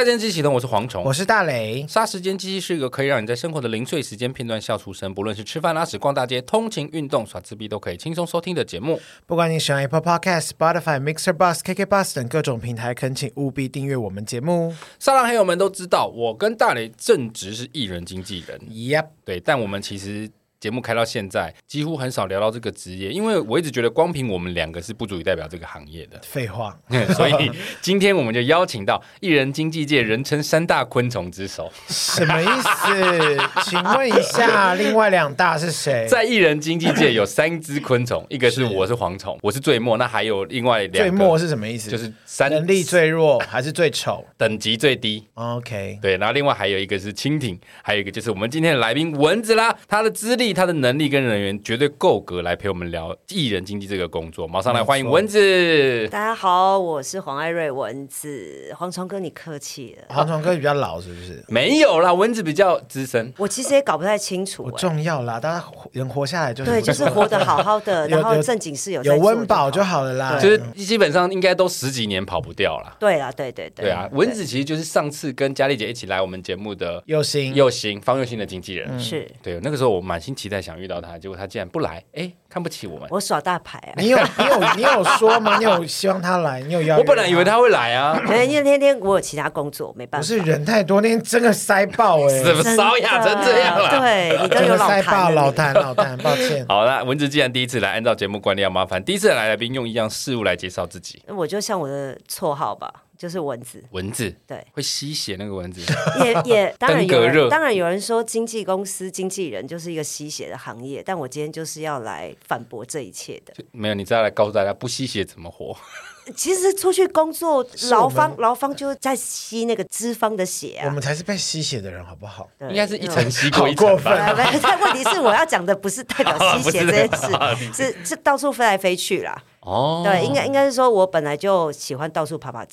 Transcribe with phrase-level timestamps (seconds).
[0.00, 1.84] 杀时间机器启动，我是蝗虫，我是大雷。
[1.86, 8.98] 杀时间机器是一个可以让你在生活的零碎时间片段笑出声，不论是吃饭、拉屎、逛大街、通勤、运动、耍自闭，都可以轻松收听的节目。
[9.26, 14.74] 不管你使用 Apple Podcast、Spotify、Mixer、Bus、KK Bus 等各种平台，恳请务必订阅我们节目。
[14.98, 18.58] 沙狼黑友们都知道，我跟大雷正职是艺人经纪人。
[18.70, 20.30] Yep，对，但我们其实。
[20.60, 26.20] 节目开到现在，几乎很少聊到这个职业，因为我一直觉得光凭我们两个是不足以代表这个行业的。
[26.22, 26.78] 废话，
[27.16, 31.72] 所以今天我们就邀请到艺人经纪界人称三大昆虫之首。
[31.88, 33.48] 什么意思？
[33.64, 36.06] 请问一下，另外两大是谁？
[36.06, 40.98] 在艺人经纪界有三只昆虫，一个是我是蝗虫， 我是最末，那还有另外两个。
[40.98, 41.90] 最末是什么意思？
[41.90, 44.26] 就是三能力最弱还是最丑？
[44.36, 45.26] 等级最低。
[45.32, 50.49] OK，对，然后另外还有一个是蜻蜓，还有一个就是我们今天的来宾蚊子啦，他的资历。
[50.52, 56.08] 他的能力跟人员绝对够格来陪我们聊艺人经纪这个工作，马上来欢迎蚊子。
[56.08, 58.72] 大家好，我是黄艾瑞蚊子。
[58.76, 60.14] 黄虫哥，你客气了。
[60.14, 61.44] 黄虫哥比较老，是不是？
[61.48, 63.32] 没有啦，蚊子比较资深。
[63.36, 64.64] 我其实也搞不太清楚。
[64.64, 70.38] 不重要啦，大家人活下来就是对，就是活得好好的，然后正经事有有温饱就好了啦。
[70.38, 72.96] 就是基本上应该都十几年跑不掉了。
[72.98, 73.86] 对啊，对对对。
[73.86, 78.98] 对啊，蚊子其实就是上次跟佳丽姐一起来我们节目的又新又新方又新的经纪人。
[78.98, 83.06] 是对，那个时候我满心期待想遇到他，结果他竟然不来，哎，看不起我们。
[83.10, 83.92] 我耍大牌啊！
[83.98, 85.58] 你有你有你有说吗？
[85.58, 86.62] 你有 希望他来？
[86.62, 86.96] 你有要？
[86.96, 90.22] 我本来以为他会来啊，因为天天我有其他工作，没办法。
[90.22, 94.00] 不是人太多，那天真的塞爆哎，怎么骚哑成这样了？
[94.00, 96.64] 对，你都有塞爆老谭老谭，抱歉。
[96.66, 101.22] 好，了，文子既然第一次来，按照节目惯例要麻烦第一次来来宾用一样事物来介绍自己。
[101.26, 102.90] 我就像我的绰号吧。
[103.20, 105.82] 就是蚊子，蚊子对，会吸血那个蚊子，
[106.24, 113.52] 也也 当然有人，当然有人说经纪公司经纪人就是一个吸血的行业，但我今天就是要来反驳这一切的。
[113.72, 115.76] 没有，你再来告诉大家，不吸血怎么活？
[116.34, 122.48] 其实出去工作，劳方劳方就在吸那个资方的血啊，我们才是被吸血的人，好不好？
[122.70, 123.86] 应该是一层吸过一层。
[123.86, 124.12] 过分。
[124.62, 129.42] 但问题是，我要讲的不是代表吸血这件事，是是到处飞来飞去啦。
[129.60, 132.64] 哦，对，应该应该是说我本来就喜欢到处趴趴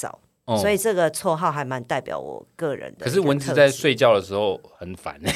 [0.55, 0.61] 走。
[0.61, 3.05] 所以这个绰号还蛮代表我个人的。
[3.05, 5.19] 可是蚊子在睡觉的时候很烦。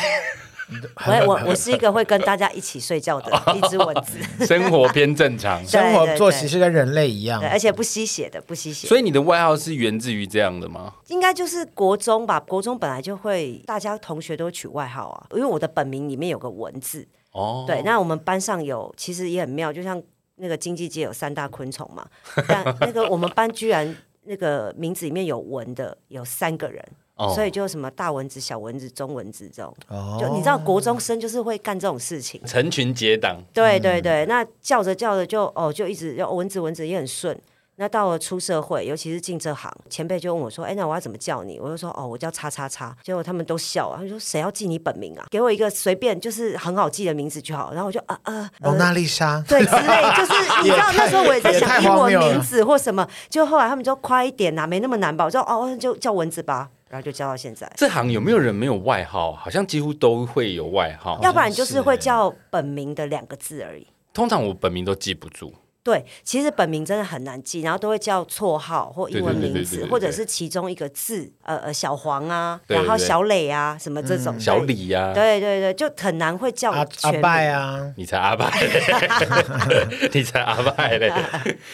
[1.05, 4.17] 我我我是一个会跟大家一起睡觉的 一只蚊子。
[4.47, 8.87] 生活偏正常，生活作息是跟人类一样，而且不吸血的，不吸血。
[8.87, 10.93] 所以你的外号是源自于这样的吗？
[11.09, 15.27] 应该就是国中吧，国中本来就会，大家同学都取外号啊。
[15.31, 17.05] 因为我的本名里面有个蚊字。
[17.33, 17.65] 哦。
[17.67, 20.01] 对，那我们班上有，其实也很妙，就像
[20.37, 22.07] 那个经济界有三大昆虫嘛，
[22.47, 23.93] 但那个我们班居然。
[24.23, 26.83] 那个名字里面有文的有三个人，
[27.15, 33.41] 哦、所以就什么大蚊子、小蚊子、中蚊子这种，哦、就你知道国中生就是会干这种事情，成群结党。
[33.53, 37.37] 对对对，嗯、那叫着叫着就哦就一直要蚊子蚊子也很顺。
[37.77, 45.25] 那到了出社会，尤其是进这行，前辈就问我说：“哎，那我要怎么叫你？”我就说：“哦，我叫叉叉叉。”结果他们都笑啊，他说：“谁要记你本名啊？
[45.31, 55.25] 给我一个随便就是很好记的名字就好。”然后我就啊啊，蒙娜丽莎，对，之类，就是 你知道那时候我也在想英文名字或什么，就后来他们就快一点呐，没那么难吧？
[55.25, 57.71] 我说：“哦，就叫蚊子吧。”然后就叫到现在。
[57.77, 59.31] 这行有没有人没有外号？
[59.33, 63.87] 好像几乎都会有外号，要不然就是会叫本名的两个字而已。
[64.13, 65.53] 通常我本名都记不住。
[65.83, 78.47] 对，其实本名真的很难记，然后都会叫绰号或英文名字，或者是其中一个字，呃呃，小黄啊，然后小磊啊，什么这种小李呀，对对对，就很难会叫阿阿拜啊，你才阿拜，
[80.13, 81.11] 你才阿拜嘞，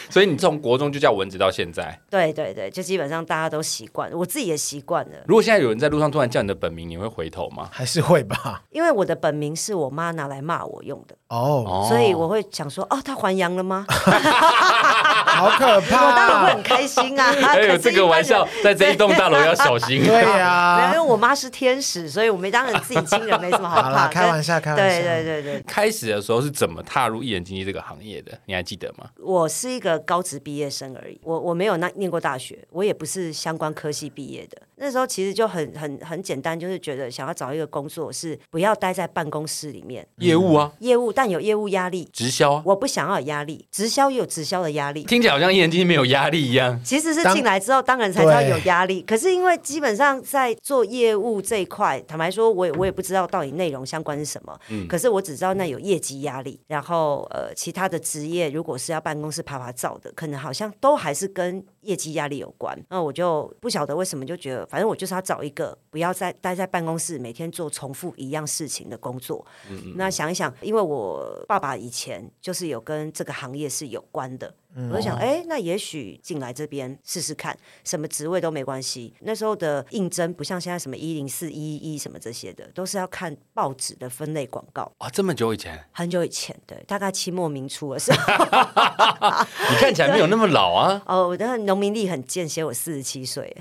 [0.09, 5.17] 所以你从国中就叫蚊子到现在， 对对对，就基本上大家都习惯，我自己也习惯了。
[5.27, 7.67] 如果现在有人在路上突然叫你的本名，你会回头吗？
[7.73, 8.63] 还是会吧？
[8.71, 13.85] 因为我的本名是我妈拿来骂我用的哦，所以我会想说，哦，他还阳了吗？
[15.37, 16.07] 好可怕！
[16.07, 17.31] 我当然会很开心啊！
[17.41, 20.03] 还有这个玩笑，在这一栋大楼要小心。
[20.03, 24.07] 对呀，因为我妈是天使，所以我们当然自己亲人没什么好怕。
[24.07, 25.01] 开玩笑，开玩笑。
[25.01, 25.61] 对对对对。
[25.67, 28.37] 开始的时候是怎么踏入艺人经纪这个行业的？
[28.45, 29.09] 你还记得吗？
[29.19, 34.57] 我是一个高职毕业生而已，我我没有那念过大学，我也不是相关科系毕业的。
[34.79, 40.07] 那时候其实就很很很简单，就是觉得想要找一个工作，是不要待在办公室里面。
[40.17, 42.07] 业务啊，业务，但有业务压力。
[42.13, 45.03] 直销啊，我不想要有压力，直销也有直销的压力。
[45.03, 46.79] 听起来好像艺人经纪没有压力一样。
[46.83, 49.01] 其实是进来之后，当然才知道有压力。
[49.01, 54.57] 可是因为基本上在做业务这一块，坦白说，我也我也不知道到底内容相关是什么。
[54.69, 54.87] 嗯。
[54.87, 56.59] 可是我只知道那有业绩压力。
[56.67, 62.81] 然后呃，其他的职业如果是要办公室趴趴照的，可能好像都还是跟业绩压力有关。
[62.89, 65.51] 那我就不晓得为什么就觉得，反正我就是要找一。
[65.57, 69.43] 个不要再待在办公室，每天做重复一样事情的工作。
[69.71, 74.53] 嗯嗯，那想一想，因为我爸爸以前就是有跟这个行业是有关的。
[74.91, 79.13] 我就想，哎，那也许进来这边试试看，什么职位都没关系。
[79.21, 85.09] 那时候的应征不像现在什么一零四一一什么这些的，都是要看报纸的分类广告啊。
[85.09, 88.17] 这么久以前，很久以前，对，大概清末民初的时候。
[89.69, 91.01] 你看起来没有那么老啊。
[91.05, 93.55] 哦，我的农民历很贱，写我四十七岁。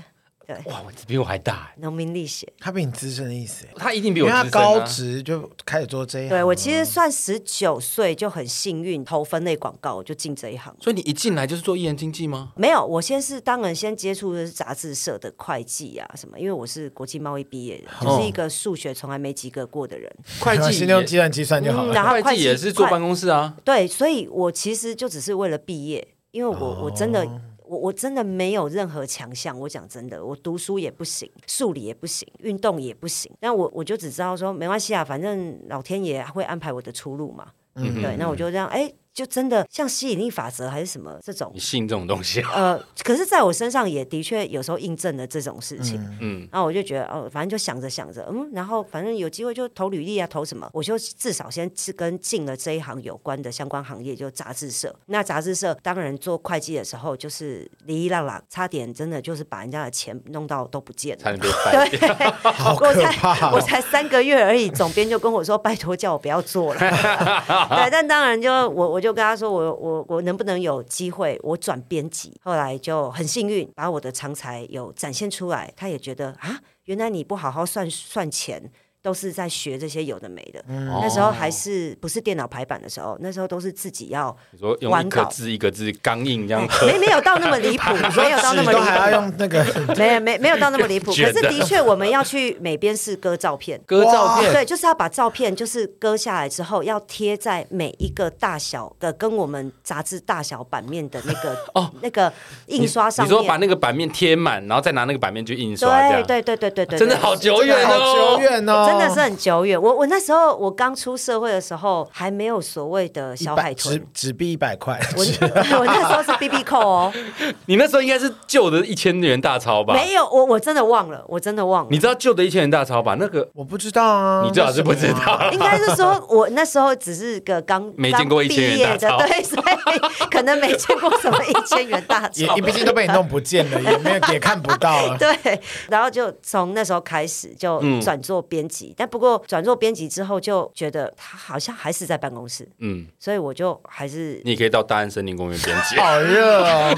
[0.47, 6.29] 对哇，比我还大，农民历险，他比你资深的意思，他一定比我资深、啊、他高职就开始做这一行。
[6.29, 10.73] 对我其实算十九岁就很幸运，投分类广告就进这一行。
[10.79, 12.53] 所以你一进来就是做艺人经纪吗？
[12.55, 20.09] 没有，我先是当然先接触的是杂志社的会计啊什么，因为我是国际贸易毕业的，哦、就是一个数学从来没及格过的人。
[20.39, 21.91] 会计 先用计算机算就好了。
[21.91, 23.53] 嗯、然后会计也是坐办公室啊。
[23.65, 27.27] 对，所以我其实就只是为了毕业，因为我、哦、我真的。
[27.67, 33.31] 我我真的没有任何强项，我讲真的，我读书也不行，数理也不行，运动也不行。
[33.39, 37.47] 但我我就只知道说，没关系啊，反正老天爷会安排我的出路嘛。
[37.75, 38.91] 嗯哼，对，那我就这样，哎。
[39.17, 41.51] 就真的像吸引力法则还是什么这种？
[41.51, 42.39] 你信这种东西？
[42.53, 45.99] 呃，可是在我身上也的确有时候印证了这种事情。
[46.21, 54.95] 嗯，然后我就觉得，哦，反正就想着想着，嗯，然后反正有机会就投履历啊，投什么，我就至少先是跟进了这一行有关的相关行业，就杂志社。
[55.07, 61.23] 那杂志社当然做会计的时候，就是哩哩啦啦，差点真的就是把人家的钱弄到都不见了。
[61.23, 61.89] 差点被 翻。
[61.89, 63.53] 对， 好可怕哦。
[63.55, 66.79] 我才我才三个月而已，总编就跟我说，拜托叫我不要做了。
[66.79, 69.73] 对，但当然就我我就就跟他说我。
[69.77, 72.37] 我我能不能有机会我转编辑？
[72.43, 75.71] 后来就很幸运，把我的长才有展现出来。
[75.77, 78.69] 他也觉得啊，原来你不好好算算钱。
[79.07, 89.65] 都是在学这些有的没的，那时候还是不是电脑排版的时候，那时候都是自己要说用一个字一个字钢印这样，没没有到那么离谱，没有到那么离谱，还要用那个，
[89.95, 91.11] 没没没有到那么离谱。
[91.15, 101.89] 可是的确，我们要去美编室割照片，割照片，对，就是要把照片就是割下来之后，要贴在每一个大小的跟我们杂志大小版面的那个哦。
[102.01, 102.33] 那个
[102.65, 103.33] 印刷上面。
[103.33, 107.97] 你说把那个版面贴满，然后再拿那个版面去印刷，对对对对对对，真的好久远哦，好
[108.37, 108.96] 久远哦。
[108.99, 109.81] 真的是很久远。
[109.81, 114.99] 我我那时候我刚出社会的时候，还没有所谓的小海豚，纸币一百块。
[115.15, 115.23] 我
[115.79, 117.13] 我那时候是 BB 扣哦。
[117.67, 119.93] 你那时候应该是旧的一千元大钞吧？
[119.93, 121.89] 没有，我我真的忘了，我真的忘了。
[121.91, 123.15] 你知道旧的一千元大钞吧？
[123.19, 124.43] 那个我不知道啊。
[124.45, 125.49] 你最好是不知道。
[125.51, 132.55] 应该是说我那时候只是个刚没见过一千元大钞，对，所以可能没见过什么一千元大钞。
[132.55, 135.17] 也毕竟都被你弄不见了，也没有也看不到了。
[135.17, 135.59] 对，
[135.89, 139.67] 然后就从那时候开始就转做编辑，但不过转。
[139.67, 146.95] 做编辑之后就觉得他好像还是在办公室，嗯，所以我就还是你可以到大安森林公园编辑，好热哦。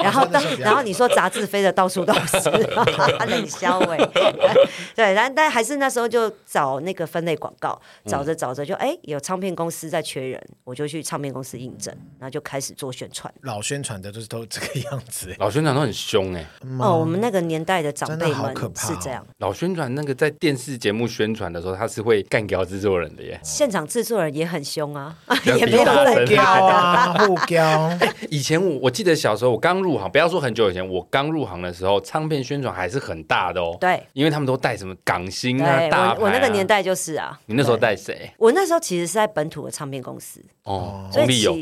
[0.02, 2.50] 然后到然后你说杂志飞的到处都是，
[3.28, 3.98] 冷笑哎，
[4.96, 13.32] 对，然但还是那时候就找那个分类广告，找着找着就哎有唱片公司在缺人，我就去唱片公司应征，然后就开始做宣传。
[13.42, 16.46] 老宣传的都是都这个样子，老宣传都很凶哎。
[16.78, 19.24] 哦，我们那个年代的长辈们是这样。
[19.38, 23.38] 老宣传那个在电视节目宣传的时候，他是会干掉制作人的耶。
[23.42, 25.14] 现场制作人也很凶啊，
[25.44, 27.98] 也没有互飙啊，互飙。
[28.30, 29.89] 以前我我记得小时候我刚入。
[29.90, 33.76] 入行不要说很久以前，我刚入行的时候，唱片宣传还是很大的哦。
[33.80, 36.16] 对，因为他们都带什么港星啊、大牌啊。
[36.18, 37.38] 我我那个年代就是啊。
[37.46, 38.30] 你那时候带谁？
[38.38, 41.52] 我那时候其实是在本土的唱片公司哦，所以有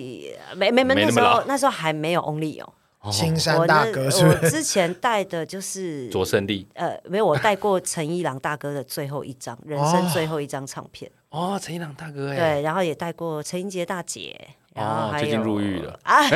[0.54, 2.73] 没没没那时候那时候还没有 Only 哦。
[3.11, 4.26] 青山大哥是。
[4.26, 6.66] 我之前带的就是 卓胜利。
[6.75, 11.11] 呃，没有，我带过陈一郎大哥的最后一张人生最后一张唱片。
[11.30, 12.37] 哦，陈一郎大哥哎。
[12.37, 14.49] 对，然后也带过陈英杰大姐。
[14.78, 16.23] 哦，最近入狱了啊！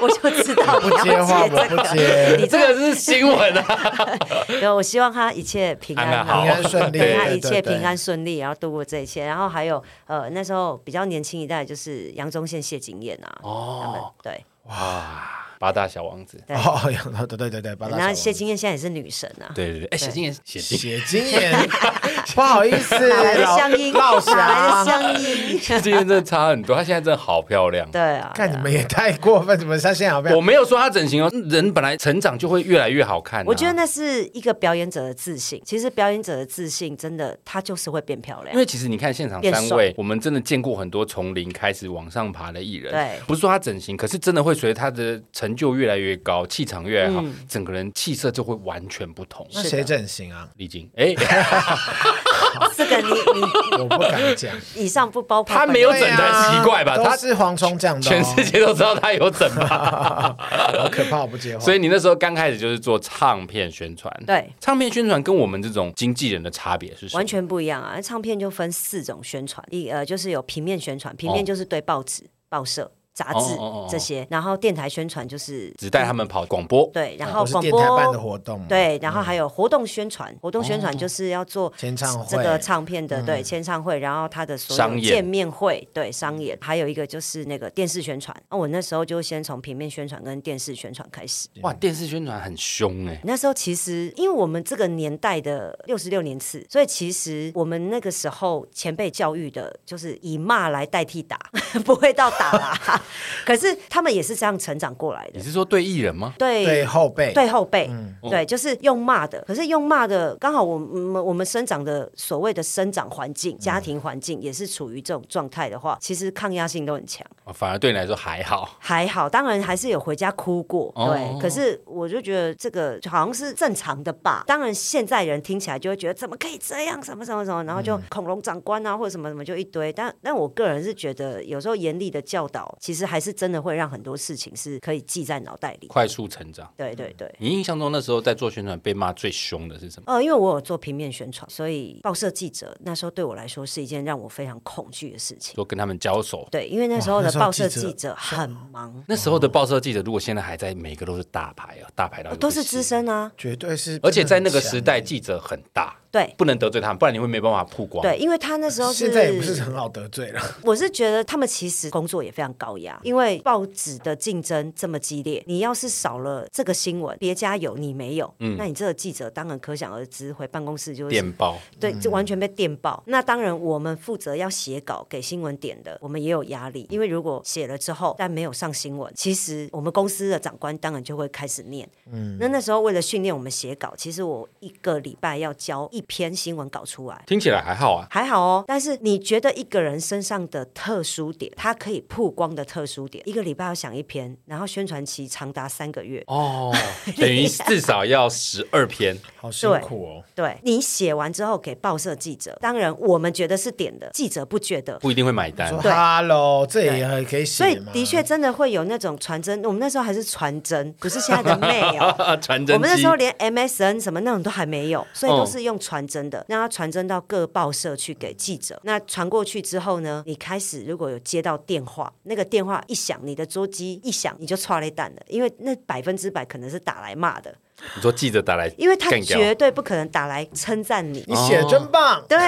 [0.00, 3.64] 我就知道你要接这个，你这个是新闻啊！
[4.48, 9.24] 对，我希望他一切平安，平安顺利，他一切平安顺利，然后度过这一切。
[9.24, 15.43] 然后还有呃，那时候比较年轻一代，就是杨宗宪、谢景燕啊，哦，对，哇。
[15.64, 16.78] 八大小王子哦，
[17.26, 17.96] 对对对对，八大。
[17.96, 21.54] 然后谢金燕现在也是女神啊，对对对，哎，谢金燕，谢谢金燕，
[22.36, 23.90] 不好意思，哪来的乡音？
[23.94, 25.58] 哪来的乡音？
[25.58, 27.90] 谢金燕真的差很多，她现在真的好漂亮。
[27.90, 30.36] 对啊，看你们也太过分，怎么她现在好漂亮？
[30.36, 33.42] 我没有说她整形哦，人本来成长就会越来越好看。
[33.46, 35.62] 我觉得那是一个表演者的自信。
[35.64, 38.52] 其实表演者的自信真的，她就是会变漂亮。
[38.52, 42.92] 因为其实你看现场三位，我们真的见过很多从零开始往上爬的艺人。
[42.92, 46.46] 对，不是说她整形，可是真的会随着她的成就越来越高。
[46.46, 49.46] 气场越来越好，整个人气色就会完全不同。
[49.52, 50.48] 那谁整形啊？
[50.56, 51.14] 李晶，哎，
[52.76, 54.54] 这个你你 我不敢讲。
[54.74, 56.96] 以上不包括他没有整的奇怪吧？
[57.02, 60.36] 他是蝗虫讲的，全世界都知道他有整吧？
[60.78, 61.64] 好可怕，我不接话。
[61.64, 67.18] 所以你那时候刚开始就是做唱片宣传，对，唱片宣传跟我们这种经纪人的差别是什么？
[67.18, 68.00] 完全不一样啊！
[68.00, 72.24] 唱片就分四种宣传，一呃就是有平面宣传，平面就是对报纸。
[72.48, 72.92] 报社。
[73.14, 73.56] 杂志
[73.88, 74.22] 这些，哦哦。
[74.22, 88.36] 哦哦然后电台宣传就是只带他们跑广播，对，然后广播电台办的活动，对，然后还有活动宣传，活动宣传就是要做签唱会，这个唱片的对签唱会，然后他的所有见面会，对商演，还有一个就是那个电视宣传。
[88.50, 91.48] 那我那时候就先从平面宣传跟电视宣传开始。
[91.62, 93.20] 哇，电视宣传很凶哎！
[93.24, 101.38] 那时候其实因为我们这个年代的六十六年次，所以其实我们那个时候前辈教育的就是以骂来代替打，
[101.84, 103.02] 不会到打啦，
[103.44, 103.74] 可是。
[103.88, 105.32] 他们也是这样成长过来的。
[105.34, 106.34] 你是说对艺人吗？
[106.38, 109.40] 对，对后辈，对后辈，嗯、对，就是用骂的。
[109.46, 117.24] 可是用骂的，刚好我们我们生长的所谓的生长环境、家庭环境也是处于这种状态的话，其实抗压性都很强。
[117.52, 120.92] 反而对你来说还好，还好，当然还是有回家哭过。
[120.96, 124.44] 对，哦、可是我就觉得这个好像是正常的吧。
[124.46, 129.92] 当然现在人听起来就会觉得怎么可以这样，什么什么什么，然后就恐龙长官啊，或者什么什么就一堆。
[129.92, 134.54] 但但我个人是觉得，有时候严厉的教导，其实还是真的会让很多事情。
[134.54, 136.70] 是可以记在脑袋里，快速成长。
[136.76, 140.12] 对对对，你印象中那时候在做宣传被骂最凶的是什么？
[140.12, 145.54] 呃，因为我有做平面宣传，所以报社记者那时候对我来说是一件让我非常恐惧的事情。
[145.54, 149.02] 说跟他们交手，对，因为那时候的报社记者很忙。
[149.08, 153.98] 那时候的报社记者，如果现在还在，每个都是大牌啊，大牌到都是资深啊，绝对是。
[154.02, 155.96] 而且在那个时代，记者很大。
[156.14, 158.00] 对，不能得罪他们，不然你会没办法曝光。
[158.00, 160.40] 对，因为他那时候现在也不是很好得罪了。
[160.62, 173.02] 我是觉得他们其实工作也非常高压，因为报纸的竞争这么激烈，你要是少了这个新闻，别家有你没有，嗯，那你这个记者当然可想而知，回办公室就会电报，对，就完全被电报。
[173.08, 181.88] 那当然，我们负责要写稿给新闻点的，我们也有压力，因为如果写了之后但没有上新闻，其实我们公司的长官当然就会开始念。
[182.12, 186.84] 嗯，那那时候为了训练我们写稿，其实我一个礼拜要交一篇新闻搞。
[186.84, 188.62] 出来听起来还好啊，还好哦。
[188.68, 196.70] 但是你觉得一个人身上的特殊点，他可以曝光的特殊点，一个礼拜要想一篇，然后宣传期长达三个月哦，
[197.16, 200.22] 等于至少要十二篇， 好辛苦哦。
[200.34, 205.74] 对，对你写完之后给报社记者，当然我们觉得是点的，记者不觉得，不一定会买单。
[205.80, 207.64] 对，Hello，这也可以写。
[207.64, 212.76] 所以的确真的会有那种传真，我们那时候还是传真，不是现在的 mail 传真。
[212.76, 216.44] 我们那时候连 MSN 什么那种都还没有，所以都是用传传真的。
[216.48, 227.54] 让他传真到各报社去给记者，那传过去之后呢，你开始如果有接到电话，那个电话一响，你的桌机一响，你就抓了一蛋了，因为那百分之百可能是打来骂的。
[227.96, 232.22] 你说记者打来，因为他绝对不可能打来称赞你，你写真棒。
[232.28, 232.38] 对，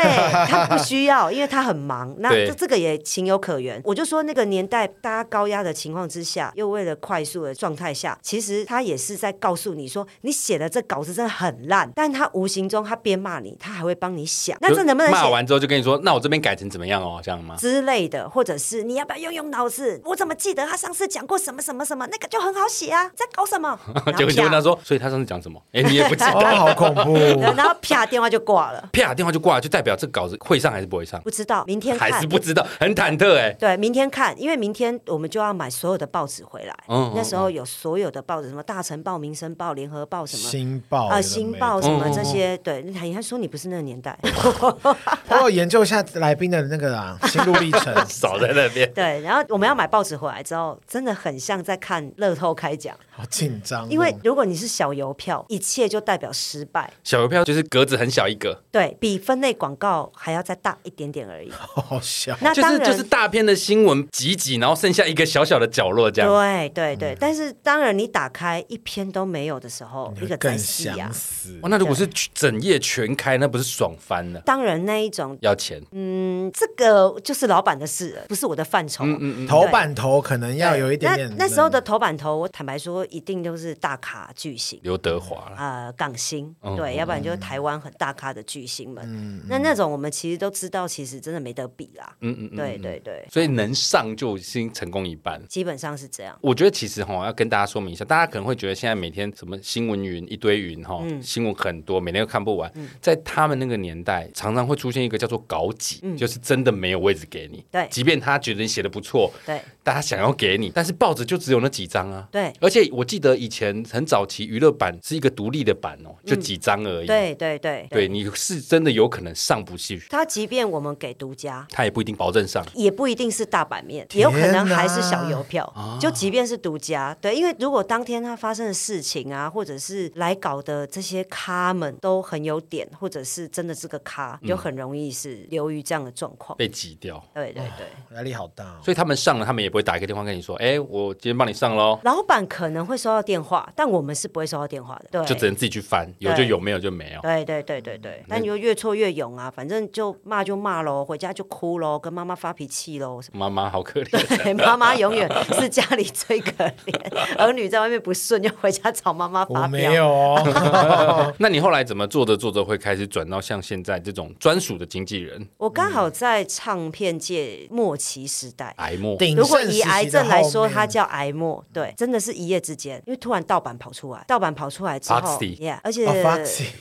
[0.47, 2.15] 他不需要，因为他很忙。
[2.21, 3.81] 那这这个也情有可原。
[3.85, 11.91] 我就说那个年代，大家高压的情况之下，又为了快速的状态下，其实他也是在告诉你说，你写的这稿子真的很烂。
[11.95, 17.57] 但他无形中，他边骂你，他还会帮你想，那这能不能骂完之后就跟你说，那我这边改成怎么样哦，这样吗？
[17.59, 20.01] 之类的，或者是你要不要用用脑子？
[20.05, 22.07] 我怎么记得他上次讲过什么什么什么？
[22.07, 23.79] 那个就很好写啊，在搞什么？
[24.17, 25.61] 结果就问他说，所以他上次讲什么？
[25.73, 27.15] 哎，你也不知道， 好恐怖。
[27.41, 28.89] 然后啪，电话就挂了。
[28.93, 31.21] 啪，电话就挂了，就代表这个稿子会上还是不会上？
[31.23, 32.11] 不知道，明天看。
[32.11, 33.51] 还是不知道，很忐忑哎。
[33.59, 36.77] 对，明天看，因为明天我们就要买所有的报纸回来。
[36.89, 42.57] 嗯，那时候有所有的报纸，什么大成报、民生报、联合报，什么新报啊，新报什么这些。
[42.59, 44.19] 对，你还说你不是那个年代。
[45.29, 48.91] 我有研究一下来宾的那个啊， 心路历程，少在那边。
[48.93, 53.89] 对，然后我们要买报纸回来之后，真的很像在看乐透开奖，好紧张。
[53.89, 56.93] 因为如果你是小邮票，一切就代表失败。
[57.03, 61.51] 小邮票就是格子很小一个，对，比分类广告还要再大一点点而已。
[61.57, 66.31] 好小，那当然就是就是大片的新闻挤挤，然后剩下一个小小的角落这样。
[66.31, 71.59] 对对对，但是当然你打开一篇都没有的时候，一个更想死。
[71.63, 74.41] 哦，那如果是整页全开，那不是爽翻了？
[74.41, 75.83] 当然那一种要钱。
[75.93, 79.05] 嗯，这个就是老板的事，不是我的范畴。
[79.05, 81.29] 嗯嗯，头版头可能要有一点点。
[81.31, 89.43] 那那时候的头版头，我坦白说，一定都是大咖巨星，刘德华啊，港星，对，要不然就是台湾很大咖的巨星们。
[89.49, 92.17] 那那种我们其实都知道，其实真的没得比啦。
[92.21, 93.27] 嗯嗯，对对对。
[93.31, 96.39] 所以能上就已经成功一半，基本上是这样。
[96.41, 102.73] 我觉得其实哈，要跟大家说明一下，大家可能会觉得现在每天什么新闻云一堆云哈，新闻很多，每天都看不完。
[103.01, 107.65] 在他们那个年代，常常会出现一个叫做稿挤，就是真的没有位置给你。
[107.71, 112.27] 对，即便他觉得你写的不错，对，大家想要给你，但是报纸就只有那几张啊。
[112.33, 117.07] 对，而且我记得以前很早期娱乐版是一个独立的版哦，就几张而已。
[117.07, 120.03] 对对对，对，你是真的有可能上不去。
[120.11, 125.73] 他即便我们给独家，他也不一定保证上，也不一定是大版面，也有可能还是小邮票。
[126.01, 137.25] 就即便是独家，对，因为如果当天他发生的事情啊，或者是来搞的这些咖们都很有点，或者是真的是个咖，就很容易是流于这样的状况，被挤掉。
[137.33, 138.81] 对对对，压力好大。
[138.83, 141.99] 所以他们上了，他们也会打一个电话跟你说，哎，我今天帮你上喽。
[142.03, 147.21] 老板可能会收到电话，但我们是不会收到电话的，对，就只能自己去翻，有就有，没有就没有。
[147.21, 153.21] 对对对对对，那你就越挫越勇啊，反正就骂就骂喽，回家就哭喽，跟妈妈发脾气喽。
[153.33, 159.69] 妈妈好可怜，对，妈妈永远是家里最可怜，儿女在外面不顺就回家找妈妈发飙。
[159.69, 165.47] 没有哦， 那你后来怎么做着做着会开始转到像现在这种专属的经纪人？
[165.59, 169.17] 我刚好在唱片界末期时代，癌末。
[169.37, 176.07] 如果以癌症来说，它叫癌末，对，真的是一夜之间，因为突然盗版跑出来，盗版跑出来之后，yeah, 而且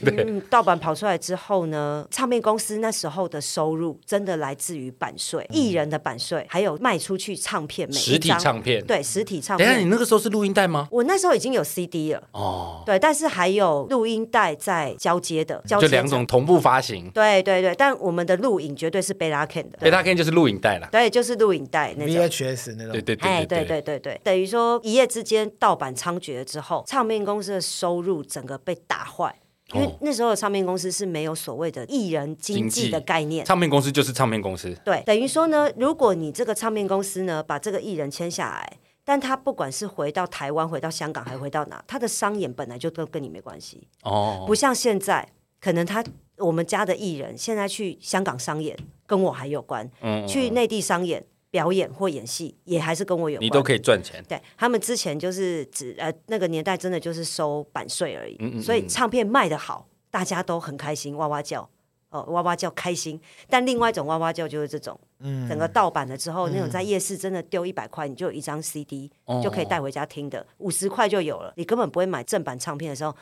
[0.02, 9.68] 嗯，盗版跑出来之后呢，唱片公司那时候的收入真的来自于版税，艺人的版税，还有卖出去唱片，每实体唱片，对，实体唱片。
[9.68, 10.88] 等下，你那个时候是录音带吗？
[10.92, 17.10] 我那时候已经有 CD 了，哦，对，但是还有录音带在交接的，交接就两种同步发行。
[17.12, 22.16] 对对对，但我们的录影绝对是贝拉 Ken 的，贝拉 Ken 就是录影带了，对，就是录影带那种。
[22.16, 29.36] VHS 那种，对对对，哎，对对对对，等于说一夜之间盗版猖獗了之后，唱片公司的收入整个被打坏。
[29.74, 34.72] 因为那时候的唱片公司是没有所谓的艺人经济的概念，唱片公司就是唱片公司。
[34.86, 43.88] 对，等于说呢，如果你这个唱片公司呢把这个艺人签下来，但他不管是回到台湾、回到香港，还回到哪，他的商演本来就都跟你没关系。
[44.04, 45.28] 哦，不像现在，
[45.60, 46.06] 可能他
[46.38, 48.78] 我们家的艺人现在去香港商演，
[49.08, 49.84] 跟我还有关。
[50.02, 51.26] 嗯，嗯，去内地商演。
[51.56, 54.22] 表演或演戏也还是跟我有关，你都可以赚钱。
[54.28, 61.70] 对，他们之前就是只呃那个年代真的就是收版税而已，嗯嗯嗯，所以唱片卖得好，大家都很开心，哇哇叫
[62.10, 63.18] 哦，哇哇叫开心。
[63.50, 73.16] 但另外一种哇哇叫就是这种，嗯，整个盗版了之后，嗯、那种在夜市真的丢一百块，你就有一张 CD、嗯、就可以带回家听的，五十块就有了，你根本不会买正版唱片的时候。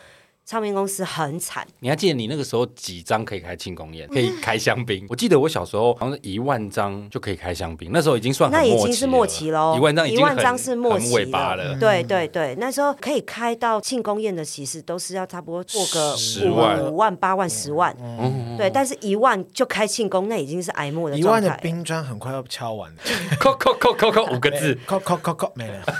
[0.46, 5.06] 唱片公司很惨，你还记得你那个时候几张可以开庆功宴，可以开香槟？
[5.10, 11.78] 我记得我小时候好像是一万张就可以开香槟，那时候已经算很那已经是末期喽，一万张一万张是末期了。
[11.80, 17.96] 对对对，那时候可以开到庆功宴的，其实都是要差不多过个十万、五万、八万、十万。
[18.00, 18.58] 嗯。
[18.58, 21.48] 对，但是一万就开庆功，那已经是癌末的状态。
[21.48, 22.98] 一万的冰砖很快要敲完了，
[23.40, 25.82] 扣扣扣扣扣五个字， 扣扣扣扣没了。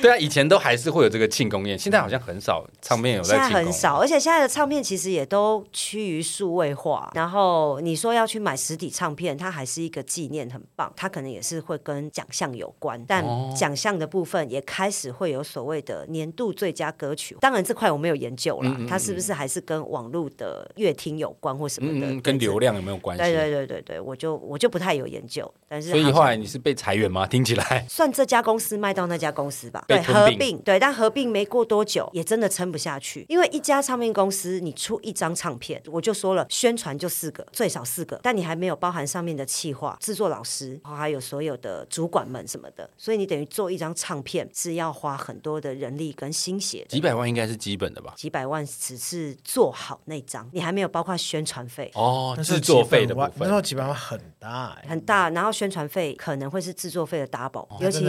[0.00, 3.36] 对啊，以前都还是会有这个庆功宴，现在好像很少唱片有在。
[3.36, 7.10] 现在很少，而且现在的唱片其实也都趋于数位化。
[7.14, 10.92] 然后你说要去买实体唱片，它还是一个纪念，很棒。
[10.96, 17.36] 它可能也是会跟奖项有关，但奖项的部分也开始会有所谓的年度最佳歌曲。
[17.40, 22.20] 当然这块我没有研究了，它是不是还是跟网络的乐听有关或什么的？
[22.20, 23.22] 跟流量有没有关系？
[23.22, 25.52] 对对对对对，我就我就不太有研究。
[25.68, 27.26] 但是所以后来你是被裁员吗？
[27.28, 29.84] 听起来算这家公司卖到那家公司吧。
[29.88, 33.26] 对，合并对，但合并没过多久，也真的撑不下去。
[33.28, 46.86] 因为一家唱片公司，你出一张唱片，我就说了，宣传就四个，最少四个，但你还没有包含上面的企划、制作老师，还有所有的主管们什么的，所以你等于做一张唱片是要花很多的人力跟心血。
[46.88, 48.14] 几百万应该是基本的吧？
[48.16, 53.32] 几百万只是做好那张，你还没有包括宣传费哦，制作费的部分。
[53.40, 58.04] 那时候几百万很大，很大，然后宣传费可能会是制作费的 double，尤其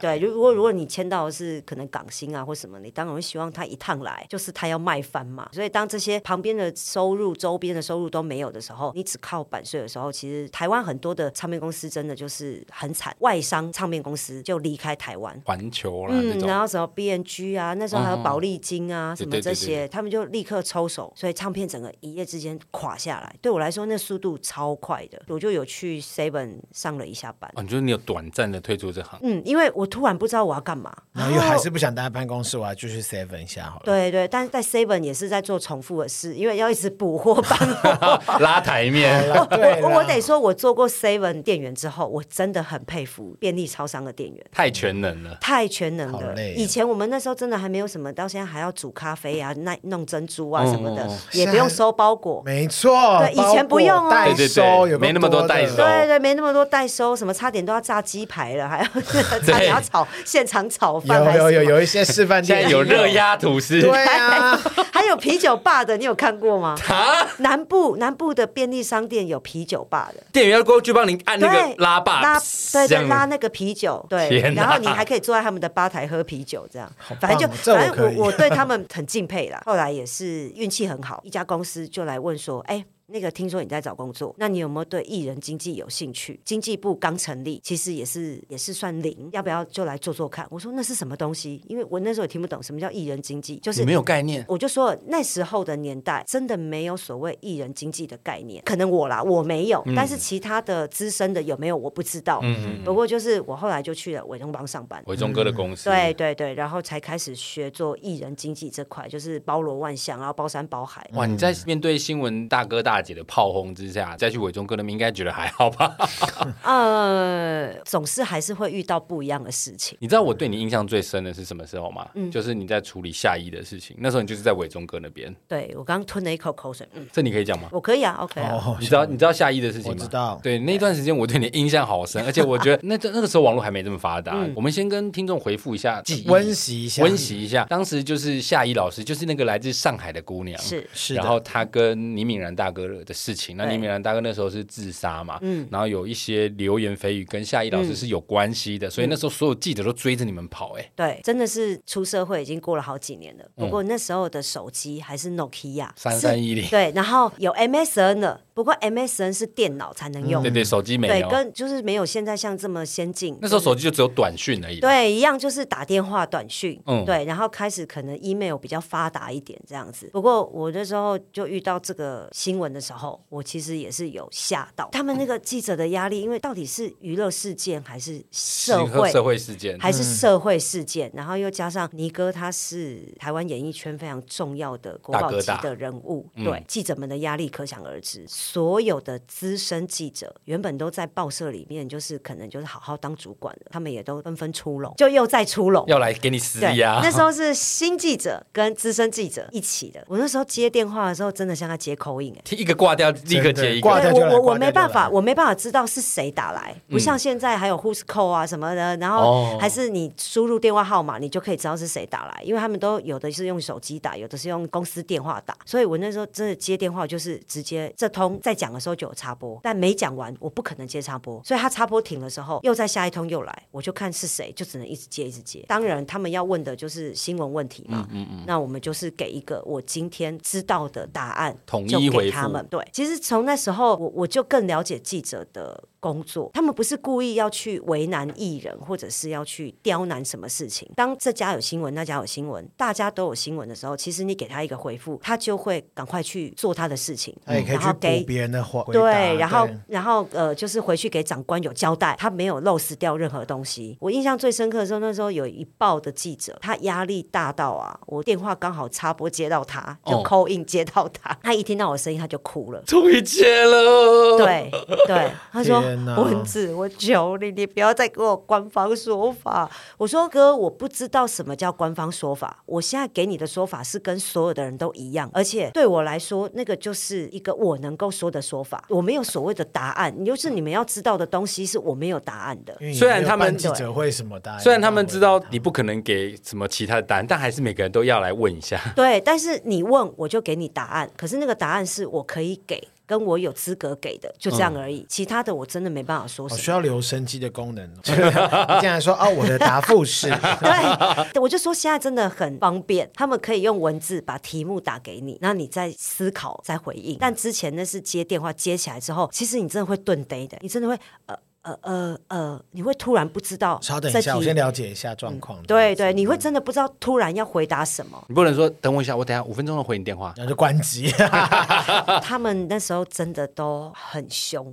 [0.00, 5.48] 对，如果如果你签到的是可能港星啊或什么，你当然会希望他一趟来就是他要卖翻嘛。
[5.52, 23.34] 所以当这些旁边的收入、周边的收入都没有的时候，你只靠版税的时候，其实台湾很多的唱片公司真的就是很惨，外商唱片公司就离开台湾，环球啦，嗯，然后什么 B N G 啊，那时候还有宝丽金啊，什么这些，他们就立刻抽手，所以唱片整个一夜之间垮下来。
[23.40, 27.50] 对我来说，那速度超快的，我就有去 Seven 上了一下班。
[27.54, 29.18] 哦，你觉得你有短暂的退出这行？
[29.22, 30.92] 嗯，因为我突然不知道我要干嘛。
[31.12, 33.82] 然后又还是不想待在办公室，我要继续 seven 一下好了。
[33.84, 39.26] 对对，但是在 seven 也是在做重复的事，因为要一直补货搬货， 拉台面。
[39.82, 46.34] 我我得说，我做过 seven 店员之后，我真的很佩服便利超商的店员，太全能了，太全能了。
[46.54, 52.42] 以前我们那时候真的还没有什么，到现在还要煮咖啡啊、那弄珍珠啊什么的，也不用收包裹。
[52.44, 55.76] 没错，对，以前不用代收，有没那么多代收。
[55.76, 59.02] 对对，没那么多代收，什么差点都要炸鸡排了，还要
[59.40, 61.00] 差点要炒现场炒。
[61.04, 64.58] 有有有有一些示范店，有热压吐司，对啊，
[64.92, 66.76] 还有啤酒吧的，你有看过吗？
[66.88, 72.40] 啊，南部南部的便利商店有啤酒吧的，店员要过去帮您按那个拉霸，拉
[72.72, 76.90] 对对拉那个啤酒，对，然后你还可以坐在他们的吧台喝啤酒，这样，
[77.20, 79.62] 反正就反正我我对他们很敬佩啦。
[79.66, 82.84] 后来也是运气很好，一家公司就来问说，哎。
[83.08, 86.40] 那个听说你在找工作，那你有没有对艺人经济有兴趣？
[86.44, 90.46] 经济部刚成立，其实也是也是算零，要不要就来做做看？
[90.50, 91.62] 我说那是什么东西？
[91.68, 94.44] 因为我那时候也听不懂什么叫艺人经济，就是没有概念。
[94.48, 102.40] 我就说那时候的年代真的没有所谓艺人经济的概念，可能我啦我没有，嗯、但是其他的资深的有没有我不知道。
[102.42, 102.84] 嗯嗯。
[102.84, 105.88] 不过就是我后来就去了伟忠帮上班，伟忠哥的公司。
[105.88, 111.08] 对对对，然后才开始学做艺人经济这块，就是包罗万象，然后包山包海。
[111.14, 115.96] 哇，你在面对新闻大哥大姐的炮轰之下，再去伟忠哥那边，应该觉得还好吧？
[116.62, 119.96] 呃，总是还是会遇到不一样的事情。
[120.00, 122.08] 你知道我对你印象最深的是什么时候吗？
[122.14, 125.34] 嗯，就是你在处理夏一的事情，那时候你就是在伟忠哥那边。
[125.48, 127.68] 对，我刚吞了一口口水，嗯，这你可以讲吗？
[127.72, 128.52] 我可以啊，OK 啊。
[128.54, 129.96] 哦，你知道你知道夏一的事情吗？
[129.98, 130.40] 我知道。
[130.42, 134.36] 对，那段时间我对你印象好深， 而且我觉得那那个时候网络还没这么发达。
[134.54, 137.64] 我们先跟听众回复一下记忆，温习一下，温习一下。
[137.64, 141.14] 当时就是夏一老师，就是那个来自上海的姑娘，是是。
[141.14, 153.44] 然后她跟倪敏然大哥的事情，那倪敏兰大哥那时候是自杀嘛，嗯，然后有一些流言蜚语跟夏一老师是有关系的，所以那时候所有记者都追着你们跑，哎，对，真的是出社会已经过了好几年了。
[153.54, 158.40] 不过那时候的手机还是 Nokia 三三一零，对，然后有 MSN 的。
[158.56, 163.36] 不过 MSN 是电脑才能用，对对，手机没有，对，跟就是没有现在像这么先进。
[163.42, 170.08] 那时候手机就只有短讯而已，对，一样就是打电话、短讯，嗯，对，然后开始可能 email 比较发达一点这样子。
[170.10, 174.88] 不过我那时候就遇到这个新闻的时候，我其实也是有吓到。
[174.92, 188.24] 他们那个记者的压力，因为到底是娱乐事件还是社会社会事件，还是社会事件，然后又加上尼哥他是台湾演艺圈非常重要的国宝级的人物，对，记者们的压力可想而知。
[188.28, 197.00] 所有的资深记者原本都在报社里面，就是可能就是好好当主管的，他们也都纷纷出笼，就又再出笼，要来给你施压。
[197.02, 200.04] 那时候是新记者跟资深记者一起的。
[200.08, 203.88] 我那时候接电话的时候，真的像在接 in，一个挂掉立刻接一个。
[203.88, 225.64] 我我我没办法，我没办法知道是谁打来，不像现在还有 Who's Call 啊什么的，然后还是你输入电话号码，你就可以知道是谁打来，因为他们都有的是用手机打，有的是用公司电话打，所以我那时候真的接电话就是直接这通在讲的时候就有插播，但没讲完，我不可能接插播，所以他插播停的时候，又在下一通又来，我就看是谁，就只能一直接一直接。
[225.68, 235.84] 当然，他们要问的就是新闻问题嘛，嗯嗯嗯，那我们就是给一个我今天知道的答案，统一回复他对，其实从那时候，我我就更了解记者的。
[236.06, 240.88] 工作，他们不是故意要去为难艺人，或者是要去刁难什么事情。
[240.94, 253.96] 当这家有新闻，那家有新闻，大家都有新闻的时候，其实你给他一个回复，他就会赶快去做他的事情，嗯、然后给别人的话，对，然后然后呃，就是回去给长官有交代，他没有漏失掉任何东西。
[254.00, 264.70] 我印象最深刻的时候，那时候有一报的记者，他压力大到啊，我电话刚好插播接到他，就 call in 接到他，哦、他一听到我声音他就哭了，终于接了，对
[265.08, 265.82] 对，他说。
[266.04, 269.70] 文字，我求你，你不要再给我官方说法。
[269.98, 272.62] 我说哥，我不知道什么叫官方说法。
[272.66, 278.84] 我现在给你的说法是跟所有的人都一样，而且对我来说，那个就是一个我能够说的说法。
[278.88, 282.76] 我没有所谓的答案，你就是你们要知道的东西是我没有答案的。
[282.94, 288.80] 虽然他们记者会什么答案，虽然他们知道你不可能给什么其他的答案，但还是每个人都要来问一下。
[288.94, 292.88] 对，但是你问我就给你答案，可是那个答案是我可以给。
[293.06, 295.00] 跟我有资格给的，就这样而已。
[295.00, 296.60] 嗯、其他的我真的没办法说什么。
[296.60, 297.88] 需要留声机的功能。
[297.94, 300.28] 你竟然说哦，我的答复是。
[301.32, 307.16] 对，我就说现在真的很方便，他们可以用文字把题目打给你，然后你再思考再回应。
[307.20, 311.36] 但之前那是接电话接起来之后，其实你真的会顿呆的，你真的会呃。
[311.66, 313.76] 呃呃呃，你会突然不知道。
[313.82, 315.60] 稍等一下，我先了解一下状况。
[315.64, 318.24] 对对，你会真的不知道，突然要回答什么。
[318.28, 321.10] 你不能说等我一下，我等下五分钟后回你电话，然后就关机。
[322.22, 324.72] 他们那时候真的都很凶。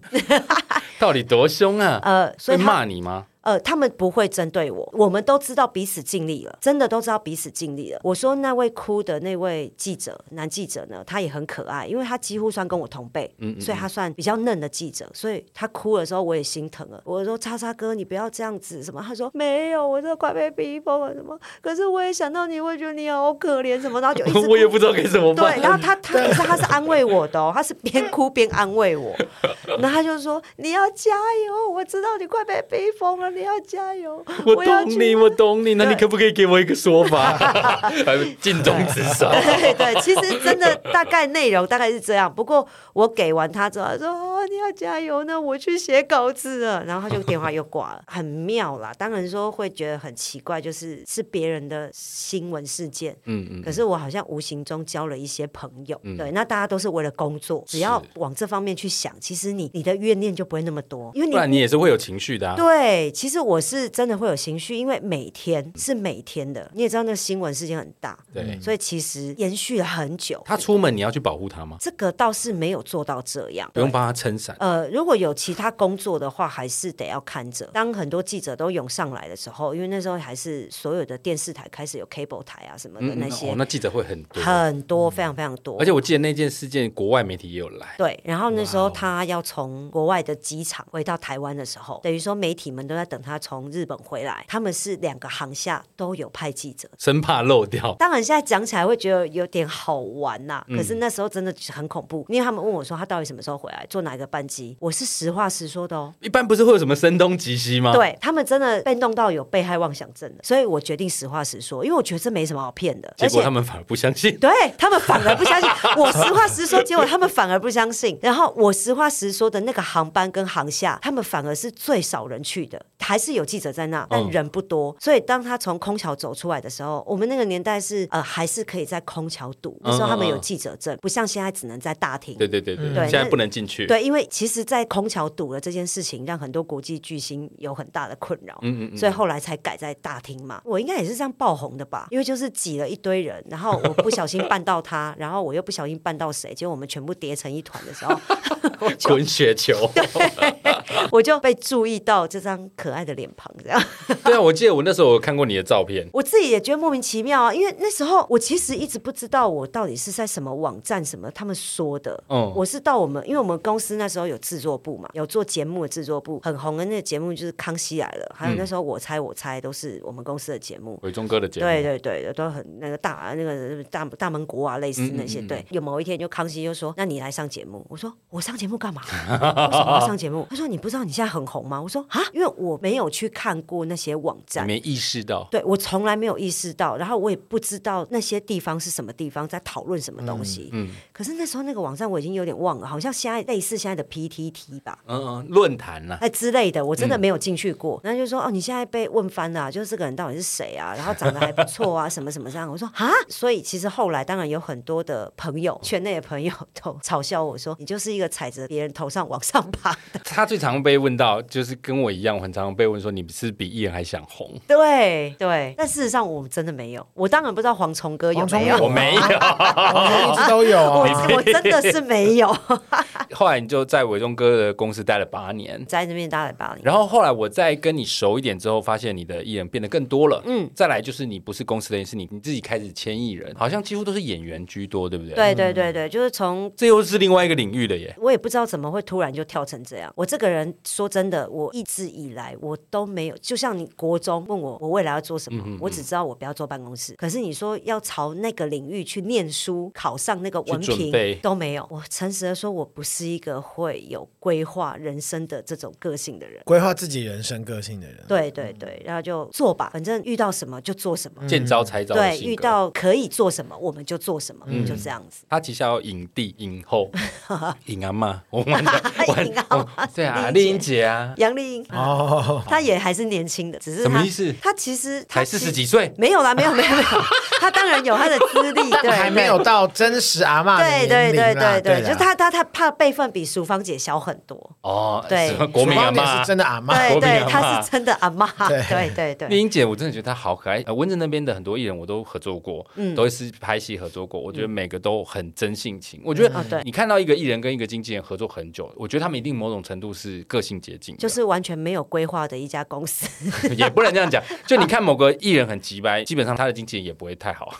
[0.99, 1.99] 到底多凶啊？
[2.03, 3.25] 呃，所以骂你吗？
[3.43, 7.99] 呃，他们不会针对我，我们都知道彼此尽力了，真的都知道彼此尽力了。
[8.01, 17.01] 我说那位哭的那位记者，男记者呢，他也很可爱，因为他几乎算跟我同辈，嗯，嗯，嗯，所以他算比较嫩的记者，所以他哭的时候我也心疼了。
[17.03, 19.03] 我说叉叉哥，你不要这样子，什么？
[19.05, 21.37] 他说没有，我这快被逼疯了，什么？
[21.61, 23.99] 可是我也想到你会觉得你好可怜，什么？
[23.99, 25.53] 然后就一直 我也不知道该怎么办。
[25.53, 29.13] 对，然后他他可是他是安慰我的哦，他是边哭边安慰我，
[29.79, 31.11] 然后他就说你要加
[31.45, 33.32] 油，我知道你快被逼疯了。
[33.35, 34.23] 你要加油！
[34.45, 35.73] 我懂你，我懂你。
[35.75, 37.91] 那你可不可以给我一个说法？
[38.39, 39.29] 尽忠职守。
[39.31, 42.33] 对对，其实真的大概内容大概是这样。
[42.33, 48.93] 不过我给完他之后，他说：“哦，你要加油呢，我去写稿子了。”然后他就电话又挂了，很妙啦。
[48.97, 53.61] 当然说会觉得很奇怪，就是是别人的新闻事件，嗯嗯。
[53.61, 62.55] 可是我好像无形中交了一些朋友，嗯、对，那大家都是为了工作，只要往这方面去想，其实你你的怨念就不会那么多，因为你不然你也是会有情绪的、啊。
[62.55, 70.41] 对，其实我是真的会有情绪，因为每天是每天的，你也知道那个新闻事件很大，对，所以其实延续了很久。
[70.43, 71.77] 他出门你要去保护他吗？
[71.79, 74.53] 这个倒是没有做到这样，不用帮他撑伞。
[74.59, 77.65] 呃，如果有其他工作的话，还是得要看着。
[77.67, 85.79] 当很多记者都涌上来的时候，因为那时候还是所有的电视台开始有 cable 台啊什么的那些，嗯哦、那记者会很多很多，非常非常多。
[85.79, 87.95] 而且我记得那件事件，国外媒体也有来。
[87.97, 94.43] 对，然后那时候他要从国外的机场回到台湾的时候，等于说媒体们都在等他从日本回来。
[94.47, 97.95] 他们是两个航厦都有派记者，生怕漏掉。
[97.99, 106.13] 当然现在讲起来会觉得有点好玩呐、啊，可是那时候真的很恐怖，因为他们问我说他到底什么时候回来，坐哪个班机，我是实话实说的哦。
[106.21, 107.93] 一般不是会有什么声东击西吗？
[107.93, 113.13] 对，他们真的被弄到有被害妄想症的，所以我决定实话实说，因为我觉得这没什么好骗的。
[113.17, 115.69] 结果他们反而不相信，对他们反而不相信。
[115.97, 118.17] 我实话实说，结果他们反而不相信。
[118.21, 124.91] 然后我实话实说的那个航班跟航厦，他们反而是最少人去的，还是有记者在那，但人不多。
[124.91, 129.77] 嗯、所以当他从空桥走出来的时候，我们那个年代是呃还是可以在空桥堵。
[129.83, 132.37] 那时候他们有记者证，不像现在只能在大厅。
[132.37, 133.85] 对对对对，现在不能进去。
[133.85, 138.57] 对，因为其实，在空桥堵了这件事情，让很多国际巨星有很大的困扰。
[138.61, 138.97] 嗯嗯嗯。
[138.97, 140.61] 所以后来才改在大厅嘛。
[140.63, 142.07] 我应该也是这样爆红的吧？
[142.09, 148.17] 因为就是挤了一堆人，然后我不小心绊到他， 然后我又不小心绊到谁，结果我们全部叠成一团的时候，
[149.03, 149.73] 滚雪球。
[149.93, 150.72] 对，
[151.11, 153.81] 我就被注意到这张可爱的脸庞，这样。
[154.23, 162.23] 对啊，我记得我那时候我看过你的照片，我自己也觉得莫名其妙啊，因为那时候我其实一直不知道我到底是在什么网站什么他们说的。
[162.29, 175.39] 嗯，我是到我们，因为我们公司那时候有制作部嘛，有做节目的制作部，很红的那个节目就是《康熙来了》，还有那时候我猜我猜都是我们公司的节目，伟忠哥的节目，对对对，都很那个大那个大大门国啊，类似那些。
[175.39, 179.01] 嗯嗯嗯对，有某一天就康熙就说：“那你来上节目。”我说：“我上节目干嘛？
[179.03, 185.47] 为什么要上节目？”他说：“你不知道你现在很红吗？”我说：“啊，因为我没有去看过那些网站，没意识到。
[185.51, 190.69] 对，我从来没有意识到，然后我也不知道那些地方是什么地方，在讨论什么东西。
[190.73, 198.01] 嗯，嗯，可是那时候那个网站我已经有点忘了，好像现在类似现在的 PTT 吧，嗯嗯，论坛呐，哎之类的，我真的没有进去过。
[198.03, 200.95] 然后就说：“哦，你现在被问翻了，就是这个人到底是谁啊？
[200.97, 217.05] 然后长得还不错啊，什么什么这样。”我说：“啊，所以其实后来当然有很多的朋友圈内的。”朋友都嘲笑我说：“你就是一个踩着别人头上往上爬的。”他最常被问到，就是跟我一样，很常被问说：“你是比艺人还想红？”对对，但事实上我们真的没有。
[217.13, 220.79] 我当然不知道蝗虫哥有没有，我没有， 一直都有。
[220.79, 221.01] 我
[221.35, 222.47] 我真的是没有。
[223.33, 226.79] 后来你就在伟忠哥的公司待了八年，在那边待了八年。
[226.83, 230.41] 然后后来我再跟你熟一点之后，发现你的艺人变得更多了。
[230.45, 235.35] 嗯，再来就是你不是公司的人，是你你自己开始签艺人，好像几乎都是演员居多，对不对？
[235.35, 236.07] 对对对对。
[236.07, 240.11] 就是从这又是另外一个领域的耶，我也不知道怎么会突然就跳成这样。
[240.15, 240.52] 我这个人
[240.85, 247.13] 说真的，我一直以来我都没有，就像你国中问我我未来要做什么，嗯嗯，我只知道我不要坐办公室。
[247.15, 251.11] 可是你说要朝那个领域去念书，考上那个文凭
[251.41, 251.87] 都没有。
[251.89, 258.23] 我诚实的说，我不是一个会有规划人生的这种个性的人，规划自己人生个性的人。
[258.27, 262.15] 对对对，然后就做吧，反正遇到什么就做什么，见招拆招。
[262.15, 265.45] 对，遇到可以做什么我们就做什么，嗯，就这样子。
[265.49, 267.09] 他旗下有影帝、影后、
[267.87, 268.91] 影阿妈，我们的
[270.13, 271.85] 对啊，丽英姐啊，杨丽英。
[271.91, 274.53] 哦，她也还是年轻的，只是什么意思？
[274.61, 277.03] 她其实才四十几岁，没有啦，没有没有没有，
[277.59, 284.57] 她当然有她的资历，对，还没有到真实阿妈，对对对对对，就她她她怕辈分比淑芳姐小很多。
[284.81, 286.11] 哦，对，国民阿。
[286.13, 288.83] 妈是真的阿妈，对对，她是真的阿妈，对。
[289.13, 296.53] 对对，丽英姐我真的觉得她好可爱，文字那边的很多艺人我都合作过，嗯，都是拍戏合作过，我觉得每个都很真性情，我觉得。
[296.83, 303.27] 你看到一个艺人跟一个经纪人合作很久，我觉得他们一定某种程度是个性接近，就是完全没有规划的一家公司，
[303.75, 304.41] 也不能这样讲。
[304.65, 307.71] 就你看某个艺人很急掰，基本上他的经纪人也不会太好，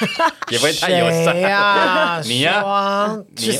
[0.50, 2.20] 也不会太友善呀。
[2.26, 3.52] 你呀，你，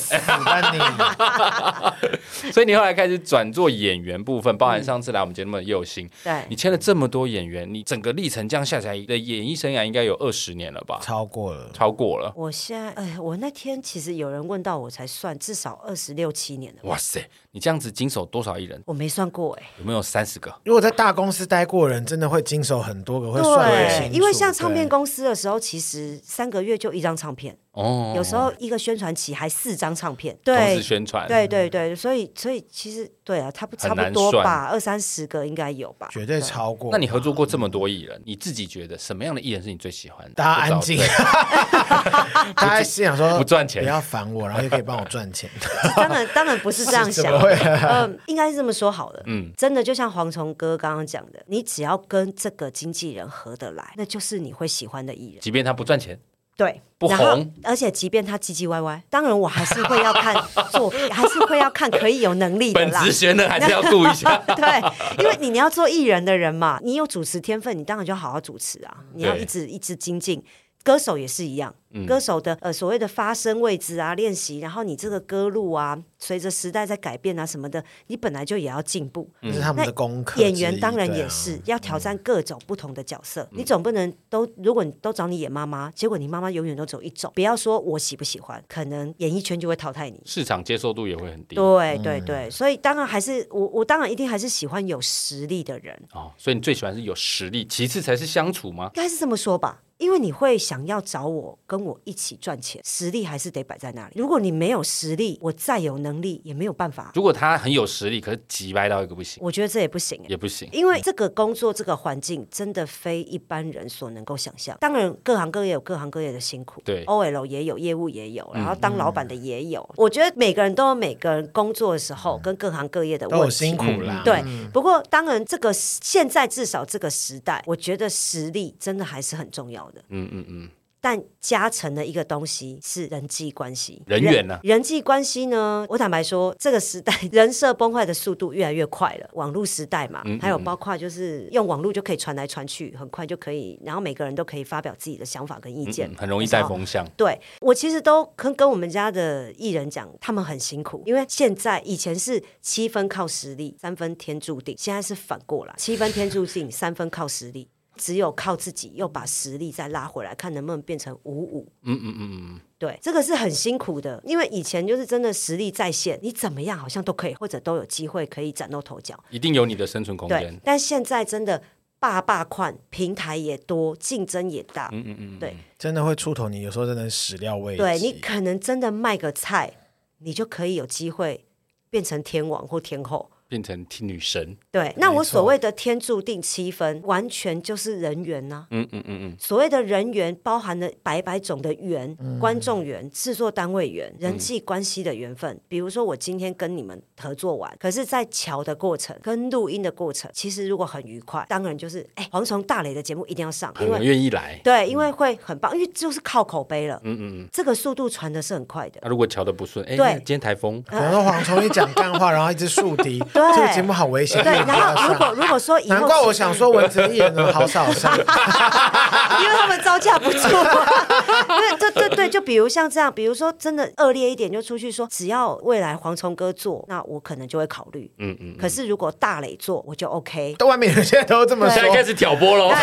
[2.50, 10.98] 所以你后来开始转做演员部分，包含上次来我们节目的佑星，对，你签了这么多演员，你整个历程这样下来的演艺生涯应该有二十年了吧？
[11.02, 12.32] 超过了，超过了。
[12.34, 14.80] 我现在，哎，我那天其实有人问到。
[14.80, 16.80] 我才算至少二十六七年了。
[16.84, 18.80] 哇塞，你这样子经手多少艺人？
[18.86, 20.54] 我没算过哎，有没有三十个？
[20.64, 24.14] 如果在大公司待过的人，真的会经手很多个，会算得清楚。
[24.14, 27.58] 因为像唱片公司的时候，其实三个月就一张唱片。
[27.72, 36.90] 哦，有时候一个宣传期还四张唱片，对，同时宣传，对对对，所以所以其实对啊，差不差不多吧，二三十个应该有吧，绝对超过。
[36.90, 40.34] 那你合作过这么多艺人，你自己觉得什么样的艺人是你最喜欢的？
[40.34, 40.98] 大家安静，
[42.56, 45.48] 大家心想说不赚钱，不要烦我，然后就可以帮我赚钱。
[45.94, 47.32] 当然当然不是这样想，
[47.88, 56.18] 嗯，应该是这么说好了，嗯，真的就像蝗虫哥刚刚讲的，你只要跟这个经纪人合得来，那就是你会喜欢的艺人，即便他不赚钱。
[56.60, 60.34] 对，不红，而且即便他唧唧歪歪，当然我还是会要看
[60.70, 63.00] 作品， 还是会要看可以有能力的啦。
[63.00, 64.36] 本职学呢还是要顾一下。
[64.54, 70.44] 对，因为你你要做艺人的人嘛，你有主持天分，你当然就好好主持啊，你要一直一直精进。
[70.82, 79.28] 歌手也是一样，嗯、歌手的呃所谓的发声位置啊，练习，然后你这个歌路啊，随着时代在改变啊什么的，你本来就也要进步。
[79.42, 80.40] 这是他们的功课。
[80.40, 87.32] 演员当然也是、啊、要挑战各种不同的角色，嗯、你总不能都如果你都找你演妈妈，结果你妈妈永远都走一种。
[87.34, 91.56] 不要说我喜不喜欢，可能演艺圈就会淘汰你，市场接受度也会很低。
[91.56, 96.00] 对对对，嗯、所以当然还是我我当然一定还是喜欢有实力的人。
[96.12, 98.90] 哦，所以你最喜欢是有实力，其次才是相处吗？
[98.94, 99.82] 应该是这么说吧。
[99.98, 104.14] 因为你会想要找我跟我一起赚钱，实力还是得摆在那里。
[104.16, 107.12] 如果你没有实力，我再有能力也没有办法。
[107.14, 110.68] 如果他很有实力，可是急歪到一个不行，我觉得这也不行，也不行。
[110.72, 114.76] 因为这个工作这个环境真的非一般人所能够想象。
[114.80, 119.80] 当然，各行各业有各行各业的辛苦，对，OL 也有，业务也有，然后当老板的也有。
[119.90, 124.22] 嗯、我觉得每个人都有每个人工作的时候，跟各行各业的问题，都有辛苦啦。
[124.24, 130.02] 对，不过当然这个现在至少这个时代，我觉得实力真的还是很重要的。
[130.08, 130.68] 嗯嗯嗯。
[131.00, 134.58] 但加成的一个东西是人际关系，人缘呢？
[134.62, 135.86] 人际关系呢？
[135.88, 139.28] 我坦白说，这个时代 人设崩坏的速度越来越快了。
[139.32, 147.06] 网络时代嘛，嗯嗯还有包括就是用网络就可以传来传去，很快就可以，然后每个人都可以发表自己的想法跟意见，很容易带风向。
[147.16, 157.68] 对，我其实都跟跟我们家的艺人讲，他们很辛苦，因为现在以前是七分靠实力，三分天注定，现在是反过来，七分天注定，三分靠实力。
[158.00, 161.70] 只有靠自己，又把实力再拉回来，看能不能变成五五。
[161.82, 170.40] 嗯嗯嗯嗯，对，这个是很辛苦的，因为以前就是真的实力在线，你怎么样好像都可以，或者都有机会可以崭露头角，一定有你的生存空间。
[170.40, 171.62] 对，但现在真的
[171.98, 174.88] 霸霸宽，平台也多，竞争也大。
[174.92, 177.78] 嗯嗯嗯，对，真的会出头，你有时候真的始料未及。
[177.78, 179.74] 对，你可能真的卖个菜，
[180.20, 181.44] 你就可以有机会
[181.90, 183.30] 变成天王或天后。
[183.50, 188.64] 变成女神，对，那我所谓的天注定七分，完全就是人缘呐。
[188.70, 195.60] 嗯嗯嗯嗯，所谓的人缘包含了百百种的缘，观众缘、制作单位缘、人际关系的缘分。
[195.66, 204.60] 比如说我今天跟你们合作完，可是，在乔的过程跟录音的过程，其实如果很愉快，当然就是哎，蝗虫大雷的节目一定要上，因为愿意来。
[204.62, 207.00] 对，因为会很棒，因为就是靠口碑了。
[207.02, 209.00] 嗯嗯嗯，这个速度传的是很快的。
[209.02, 213.18] 那如果乔的不顺，哎，对，今天台风，可能蝗虫一讲干话，然后一直树敌。
[213.48, 214.42] 对，这个节目好危险。
[214.42, 220.38] 对，然后如果如果说以后，难怪我想说文哲艺人呢好少上， 因为他们招架不住。
[220.38, 228.10] 对对对对，就比如像这样，比如说真的恶劣一点，就出去说，只要未来蝗虫哥做，那我可能就会考虑。
[228.18, 228.56] 嗯嗯。
[228.58, 230.54] 可是如果大磊做，我就 OK。
[230.58, 232.70] 到外面人现在都这么说，现在开始挑拨喽。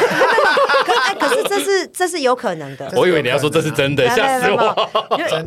[0.86, 2.91] 可哎可是这是这是有可能的。
[2.96, 4.89] 我以为你要说这是真的，吓死我。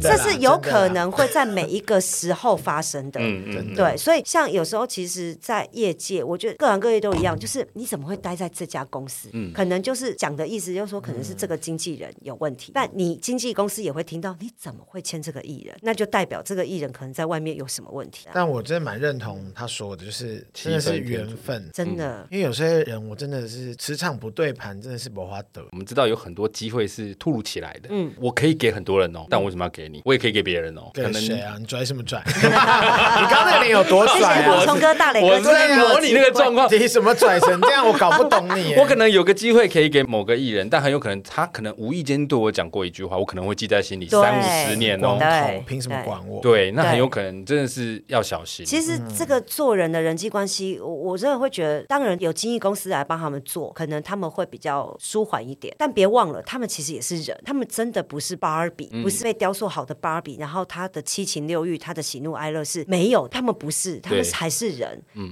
[0.00, 3.20] 这是有可能会在每一个时候发生的。
[3.20, 3.74] 嗯嗯。
[3.74, 9.28] 对，所以像有时候其实，在业界，我觉得各行各业都一样，就是你怎么会待在这家公司？
[9.32, 18.26] 嗯，可能就是讲的意思，就是说可能是这个经纪人有问题，但你经纪公司也会听到你怎么会签这个艺人，那就代表这个艺人可能在外面有什么问题。
[18.32, 22.26] 但我真的蛮认同他说的，就是真的是缘分，真的。
[22.30, 25.62] 因为有些人我真的是磁场不对盘，真的是没法得。
[25.72, 30.02] 我们知道有很多机会是突如其来的，嗯，我可以给很多人哦，但我为什么要给你？
[30.04, 30.90] 我也可以给别人哦。
[30.94, 31.56] 可能谁啊？
[31.58, 32.22] 你拽什么拽？
[32.26, 34.46] 你刚刚那个脸有多拽？
[34.94, 36.68] 大磊哥，我在模拟那个状况。
[36.70, 37.86] 你什么拽成这样？
[37.86, 38.74] 我搞不懂你。
[38.76, 45.18] 我可能有个机会可以给某个艺人，但很有可能他可能无意间对我讲过一句话，我可能会记在心里三五十年哦。
[45.66, 46.40] 凭什么管我？
[46.40, 48.64] 对，那很有可能真的是要小心。
[48.64, 55.74] 其实这个做人的人际关系，我我真的会觉得，当然有经纪公司来帮他们做，可能他们会比较舒缓一点。
[55.78, 60.36] 但别忘了，他们其实也是人，他们真的不是芭比，不是被雕塑好的芭比。
[60.38, 64.79] 然后他的七情六欲，他的喜怒哀乐是没有，他们不是，他们还是人。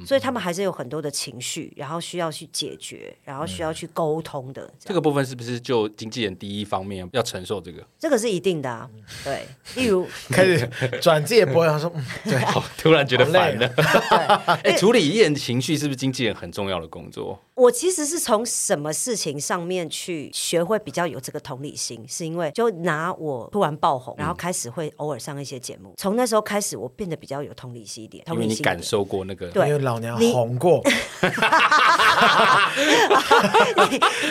[0.07, 4.73] 所以他们还是有很多的情绪，然后需要去解决，然后需要去沟通的。
[4.79, 7.87] 这个部分是不是就经纪人第一方面要承受这个？
[7.99, 8.89] 这个是一一定的啊。
[9.25, 9.45] 对，
[9.75, 10.65] 例如 开始
[11.03, 12.41] 转自己的播，他说，嗯，对，
[12.79, 13.67] 突然觉得烦了。
[14.63, 17.37] 哎，对处理艺人情绪是不是经纪人很重要的工作？
[17.59, 28.23] 我其实是从什么事情上面去学会比较有这个同理心，是因为就拿我突然爆红，然后开始会偶尔上一些节目，从那时候开始，我变得比较有同理心一点。
[28.29, 30.81] 因为你感受过那个，对，因为老娘红过。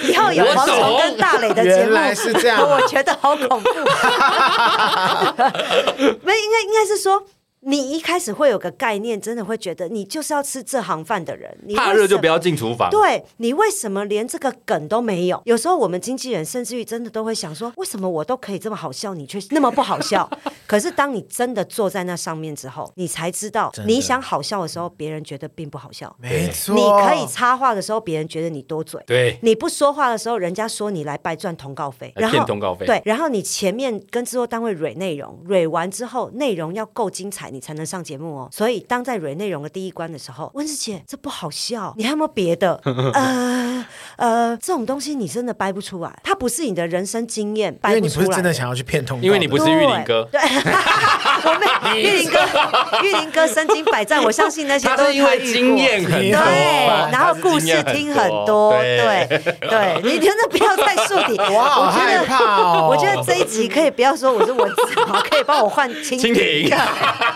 [0.07, 3.69] 以后有黄虫跟大磊的节目，原来是这样， 我觉得好恐怖。
[6.23, 7.25] 没，应该应该是说。
[7.61, 11.57] 你一开始会有个概念，真的会觉得你就是要吃这行饭的人。
[11.63, 12.89] 你怕热就不要进厨房。
[12.89, 15.41] 对，你为什么连这个梗都没有？
[15.45, 20.29] 有时候我们经纪人甚至于真的都会想说，为什么我都可以这么好笑，你却那么不好笑？
[20.67, 26.15] 可是当你真的坐在那上面之后，你才知道，你想好笑的时候，别人觉得并不好笑。
[26.19, 29.01] 没错，你可以插话的时候，别人觉得你多嘴。
[29.07, 32.85] 对，你不说话的时候，人家说你来白赚通告费，然后通告费。
[32.85, 38.49] 对，然后你前面跟制作单位蕊内容，蕊完之后，内容要够精彩，你才能上节目哦。
[38.51, 42.79] 所以，当在蕊内容的第一关的时候，温子姐，这不好笑，你还有没有别的？
[43.13, 43.85] 呃
[44.17, 47.95] 呃，这种东西你真的掰不出来，它不是你的人生经验，掰不出来。
[47.97, 50.27] 因为你不是真的想要去骗通，因为你不是玉林哥。
[50.31, 50.41] 对，
[51.45, 52.39] 我没 玉林哥，
[53.03, 59.27] 玉林哥身经百战，我相信那些都是因为经验很多，对，然后故事听很多，对
[59.61, 62.87] 对，你真的不要再树敌，我好害怕哦。
[62.89, 64.95] 我觉得这一集可以不要说我是文字，
[65.29, 66.33] 可以帮我换蜻蜓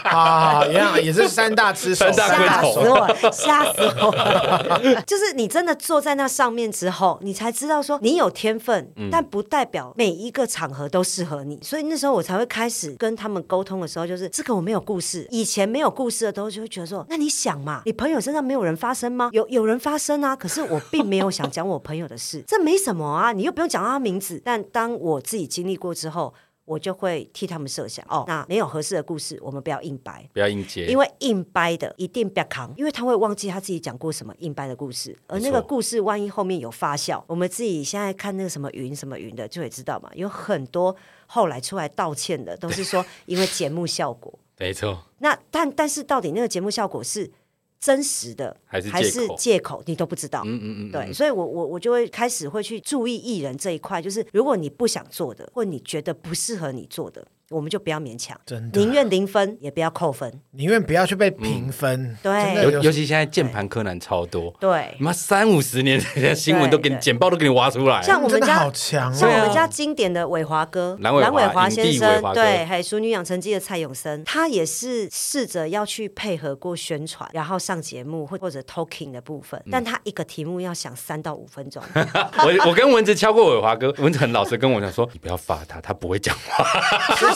[0.03, 0.65] 啊。
[1.01, 5.01] 也是三大吃手，吓死我，吓死我！
[5.05, 11.59] 就是你真的坐在那上面之后，你才知道说你有天分，但不代表每一个场合都适合你。
[11.61, 15.27] 所以那时候我才会开始跟他们沟通的时候，就是这个我没有故事。
[15.31, 19.29] 以前没有故事的时候，就会觉得说，那你想嘛，你朋友身上没有人发生吗？
[19.33, 24.41] 有有人发生啊，可是我并没有想讲我朋友的事，这没什么啊，你又不用讲他名字。
[24.43, 26.33] 但当我自己经历过之后。
[26.65, 40.95] 我就会替他们设想哦，那没有合适的故事，我们不要硬掰，不要硬接，因为硬掰的一定不要扛，因为他会忘记他自己讲过什么硬掰的故事，而那个故事万一后面有发酵，我们自己现在看那个什么云什么云的就会知道嘛，有很多
[41.25, 45.03] 后来出来道歉的都是说因为节目效果， 没错。
[45.19, 47.31] 那但但是到底那个节目效果是？
[47.81, 50.43] 真实的还是还是借口，你都不知道。
[50.45, 57.27] 嗯嗯嗯，对，所以我我我就会开始会去注意艺人这一块，就是如果你不想做的，或你觉得不适合你做的。
[57.51, 62.17] 我们就不要勉强，真的，宁愿零分也不要扣分，宁愿不要去被评分。
[62.23, 68.01] 对，尤尤其现在键盘柯南超多，对，妈三五十年的新闻都给你简报都给你挖出来。
[68.01, 81.81] 像我们家好强，像我们家经典的伟华哥蓝伟华先生，对，还有《淑女养成记》的蔡永森，他也是试着要去配合过宣传，然后上节目或或者 talking 的部分，但他一个题目要想三到五分钟。
[81.93, 86.65] 我我跟蚊子敲过伟华哥，蚊子很老实跟我讲说，你不要发他，他不会讲话。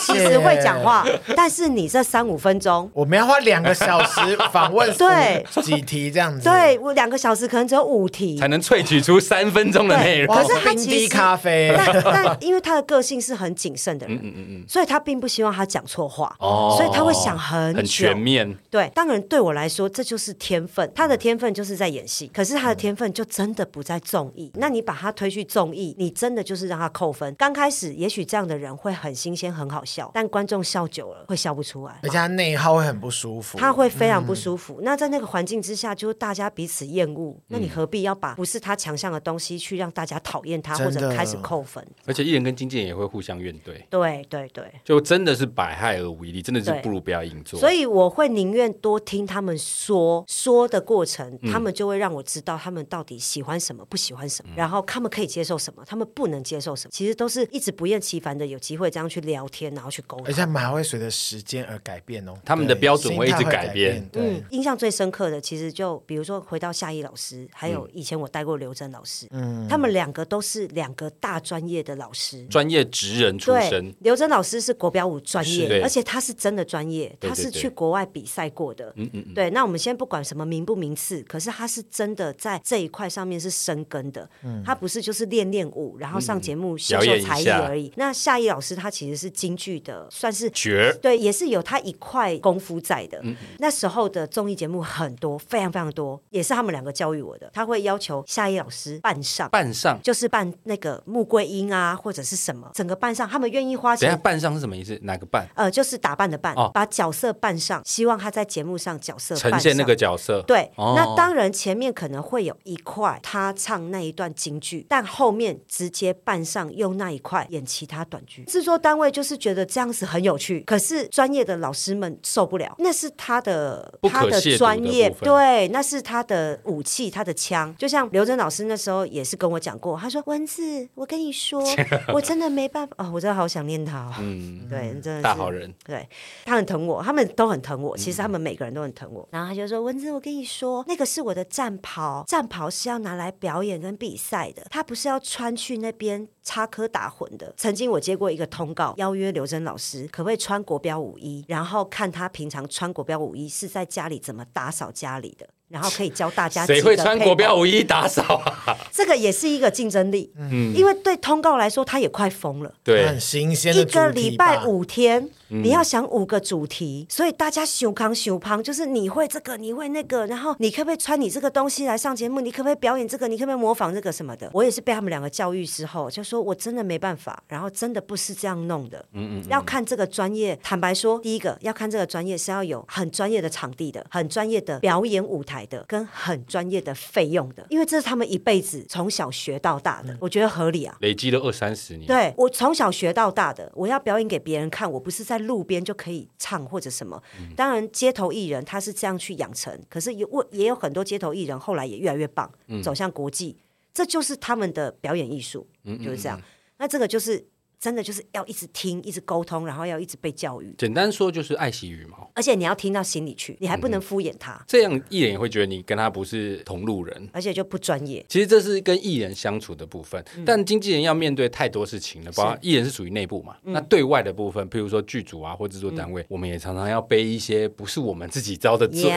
[0.06, 1.04] 其实会讲话，
[1.34, 10.34] 但是你这三五分钟，我们要花两个小时访问， 对几题这样子，对我两个小时可能只有五题，才能萃取出三分钟的内容。
[10.34, 18.56] 可是他其实咖啡，但 但因为他的个性是很谨慎的人，嗯嗯嗯，所以他并不希望他讲错话，哦，所以他会想很，很全面。
[18.70, 24.50] 对，当然对我来说这就是天分，他的天分就是在演戏，可是他的天分就真的不在综艺。
[24.54, 27.34] 那你把他推去综艺，你真的就是让他扣分。
[27.36, 34.80] 刚开始也许这样的人会很新鲜，很好笑，但观众笑久了会笑不出来，而且他内耗会很不舒服，他会非常不舒服。
[34.80, 41.86] 嗯、那在那个环境之下，就是大家彼此厌恶，嗯、那你何必要把不是他强项的东西去让大家讨厌他，或者开始扣分？
[42.04, 47.58] 而且艺人跟经纪人也会互相怨怼，对对对，就真的是百害而无一利，真的是不如不要硬做。
[47.58, 56.90] 所以我会宁愿多听他们说说的过程，他们就会让我知道他们到底喜欢什么，不喜欢什么，嗯、然后他们可以接受什么，他们不能接受什么。
[56.92, 64.04] 其实都是一直不厌其烦的有机会这样去聊天，然后去沟通，而且他们还会随着时间而改变哦，他们的标准会一直改变。
[64.14, 73.94] 嗯，印象最深刻的，其实就比如说回到夏一老师，还有以前我带过刘真老师，嗯，他们两个都是两个大专业的老师，专业职人出身。
[74.00, 78.92] 刘真老师是国标舞专业，而且他是真的专业，他是去国外比赛过的。
[78.96, 79.50] 嗯嗯，对。
[79.50, 84.28] 那我们先不管什么名不名次，可是他是真的在这一块上面是深耕的。
[84.64, 87.92] 他不是就是练练舞，然后上节目秀秀才艺而已。
[87.96, 93.20] 那夏一老师他其实是京剧剧的，算是绝对，也是有他一块功夫在的。
[93.22, 97.50] 嗯、那时候的综艺节目很多，非常非常多，也是他们两个教育我的。
[97.52, 104.08] 他会要求夏一老师扮上，扮上就是扮那个穆桂英啊，或者是什么，整个扮上，他们愿意花钱。
[104.08, 104.98] 等下扮上是什么意思？
[105.02, 105.46] 哪个扮？
[105.54, 110.42] 呃，就是打扮的扮，哦、把角色扮上，希望他在节目上角色呈现那个角色。
[110.46, 118.44] 对，哦、那当然前面可能会有一块他唱那一段京剧，但后面直接扮上用那一块演其他短剧。
[118.44, 127.74] 制作单位就是觉得这样子很有趣，可是专业的老师们受不了，那是他的他的专业，对，那是他的武器，他的枪。
[127.78, 131.62] 就像刘真老师那时候也是跟我讲过，他说：“文字，我跟你说，
[132.12, 136.08] 我真的没办法啊、哦，我真的好想念他、哦。”嗯，对，真的是大好人，对，
[136.44, 139.22] 他很疼我，他们都很疼我，其实他们每个人都很疼我。
[139.22, 155.48] 嗯、然后他就说：“文字，我跟你说，那个是我的战袍，战袍是要拿来表演跟比赛的，他不是要穿去那边插科打诨的。”曾经我接过一个通告，邀约刘真老师，可不可以穿国标舞衣，然后看他平常穿国标舞衣是在家里怎么打扫家里的。
[155.68, 158.36] 然后可以教大家谁会穿国标舞衣打扫
[158.66, 158.76] 啊？
[158.92, 165.28] 这个也是一个竞争力，嗯，因为对通告来说，他也快疯了，对，很新鲜的，一个礼拜五天。
[165.48, 172.40] 你要想五个主题，所以大家修康修胖，就是你会这个，你会那个，然后你可不可以穿你这个东西来上节目？
[172.40, 173.28] 你可不可以表演这个？
[173.28, 174.50] 你可不可以模仿这个什么的？
[174.52, 178.98] 我也是被他们两个教育之后，就说我真的没办法，然后真的不是这样弄的。
[179.12, 180.58] 嗯嗯，要看这个专业。
[180.64, 190.94] 坦白说，第一个要看这个专业是要有很专业的场地的，很专业的表演舞台的，跟很专业的费用的，因为这是他们一辈子从小学到大的，我觉得合理啊。
[191.00, 195.36] 累积了二三十年，对，我从小学到大的，我要表演给别人看，我不是在。
[195.46, 197.22] 路边就可以唱或者什么，
[197.54, 202.50] 当然街头艺人他是这样去养成，可是有我也有很多街头艺人后来也越来越棒，
[202.82, 203.56] 走向国际，
[203.94, 206.40] 这就是他们的表演艺术，就是这样。
[206.78, 207.46] 那这个就是。
[207.86, 210.74] 真的就是要一直听，一直沟通，然后要一直被教育。
[210.76, 214.54] 简单说就是爱惜羽毛，而且你要听到心里去，你还不能敷衍他。
[214.54, 218.26] 嗯、这样艺人也会觉得你跟他不是同路人，而且就不专业。
[218.28, 222.32] 其实这是跟艺人相处的部分，嗯、但经纪人要面对太多事情了。
[222.32, 229.12] 包括艺人是属于内部嘛，嗯、那对外的部分，譬如说剧组啊或制作单位，嗯、我们也常常要背一些不是我们自己招的罪。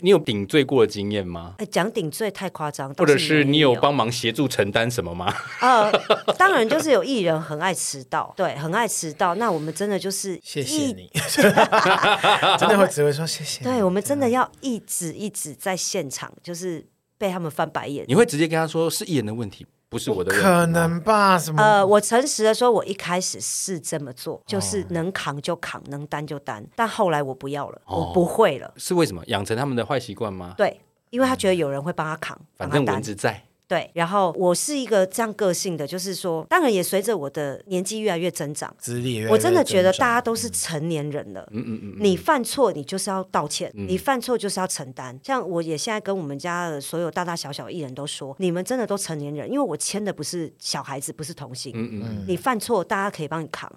[0.00, 1.56] 你有顶罪过的经验吗？
[1.58, 5.30] 哎，讲顶罪太夸张，或者是你有帮忙协助承担什么吗？
[5.60, 5.92] 呃，
[6.38, 8.76] 当然就是有艺人很爱迟到，对，很。
[8.76, 11.10] 爱迟到，那我们真的就是谢谢你，
[12.60, 13.64] 真的会只会说谢谢。
[13.64, 16.86] 对，我们真的要一直一直在现场，就是
[17.16, 18.04] 被他们翻白眼。
[18.06, 20.44] 你会直接跟他说是艺人的问题，不是我的问题？
[20.44, 21.38] 可能吧？
[21.38, 21.62] 什么？
[21.62, 26.62] 呃，我诚实的说，我一开始是这么做，就是能扛就扛，能担就担。
[26.74, 28.70] 但后来我不要了，我不会了。
[28.76, 29.22] 是为什么？
[29.28, 30.52] 养成他们的坏习惯吗？
[30.58, 30.78] 对，
[31.08, 33.42] 因为他觉得有人会帮他扛，反正蚊子在。
[33.68, 41.48] 对，然后我是一个这样个性的，就是说，当然也随着我的年纪越来越增长，资历越来越，我真的觉得大家都是成年人了。
[41.50, 45.18] 嗯嗯嗯，你犯错，你就是要道歉，嗯、你犯错就是要承担。
[45.22, 51.72] 像我也现在跟我们家的所有大大小小艺人都说，你们真的都成年人，因为我签的不是小孩子，不是童星。
[51.74, 53.70] 嗯嗯，你犯错，大家可以帮你扛。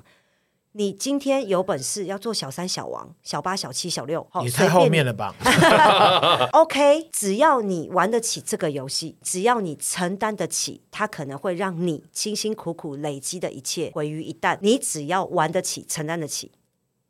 [0.74, 5.34] 你今天有本事要做小三、小王、小八、小七、小六，你太后面了吧？
[6.54, 14.60] OK，只要你玩得起这个游戏，只要你承担得起，它可能会让你辛辛苦苦累积的一切毁于一旦。
[14.62, 16.52] 你只要玩得起、承担得起，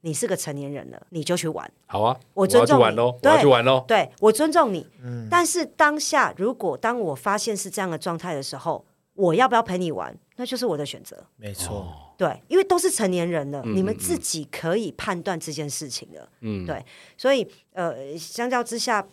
[0.01, 1.70] 你是个成年人了，你就去玩。
[1.88, 3.84] 好啊，我尊重你，我要去玩喽，对我要去玩喽。
[3.86, 4.88] 对，我尊重你。
[5.03, 8.86] 嗯，但是当下，如果当我发现是这样的状态的时候，
[9.16, 10.18] 我要不要陪你玩？
[10.39, 11.21] 那就是我的选择。
[11.35, 16.29] 没错，对，因为都是成年人了，嗯、你们自己可以判断这件事情的。
[16.39, 16.81] 嗯，对，
[17.17, 19.05] 所以呃，相较之下，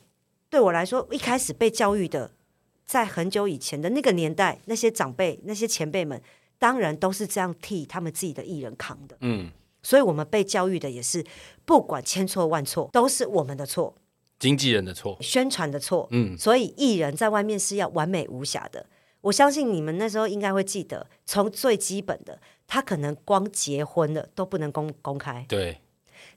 [0.48, 2.30] 对我来说，一开始被教育的，
[2.84, 6.22] 在很久以前的那个年代，那些长辈、那些前辈们，
[6.60, 9.16] 当然都是这样替他们自己的艺人扛的。
[9.22, 9.50] 嗯，
[9.82, 11.26] 所以我们被教育的也是，
[11.64, 13.96] 不管千错万错，都是我们的错，
[14.38, 16.06] 经纪人的错，宣传的错。
[16.12, 18.86] 嗯，所以艺人在外面是要完美无瑕的。
[19.26, 25.44] 我相信你们那时候应该会记得，从最基本的，他可能光结婚了都不能公公开。
[25.48, 25.80] 对，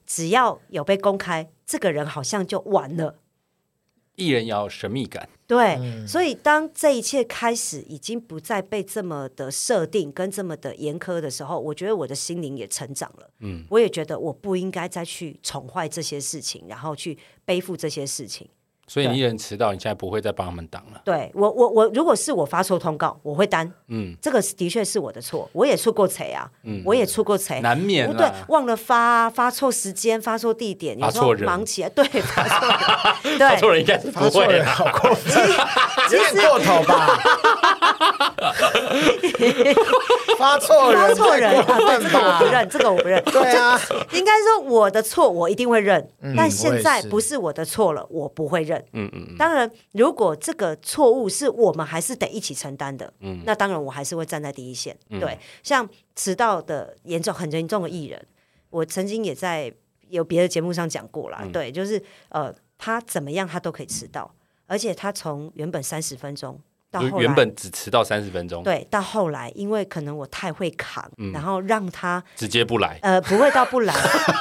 [0.07, 3.19] 只要有被公开，这个人好像就完了。
[4.15, 5.29] 艺人要神秘感。
[5.45, 13.29] 对，嗯、所以当这一切开始已经不再被这么的设定跟这么的严苛的时候，我觉得我的心灵也成长了。
[13.39, 18.49] 嗯，我也觉得我不应该再去宠坏这些事情，然后去背负这些事情。
[18.89, 20.99] 所以你一人迟到，你现在不会再帮他们挡了。
[21.05, 23.71] 对我，我我如果是我发错通告，我会担。
[23.87, 26.49] 嗯，这个的确是我的错，我也出过贼啊。
[26.63, 28.11] 嗯，我也出过贼，难免。
[28.17, 32.67] 对，忘了发，发错时间，发错地点，发错人，忙起来，对， 发错
[33.23, 35.31] 人，发错人应该是不会，好过分，
[36.09, 38.28] 其实过头吧。
[40.37, 41.67] 发错人，发错人啊！
[41.69, 43.23] 对，这个我不认，这个我不认。
[43.25, 43.79] 对啊，
[44.13, 48.79] 应该说我的错我一定会认，嗯、但现在不是我的错了，我不会认。
[48.93, 49.35] 嗯嗯嗯。
[49.37, 54.97] 当然，如果这个错误是我们还是得一起承担的，嗯，那当然我还是会站在第一线。
[55.09, 58.25] 嗯、对，像迟到的严重很严重的艺人，
[58.69, 59.73] 我曾经也在
[60.07, 61.39] 有别的节目上讲过啦。
[61.41, 64.33] 嗯、对，就是呃，他怎么样他都可以迟到，
[64.67, 66.59] 而且他从原本三十分钟。
[66.91, 73.93] 到后来原本只迟到三十分钟，对，到后来因为可能我太会扛，嗯、然后让他直接不来，呃，不会到不来，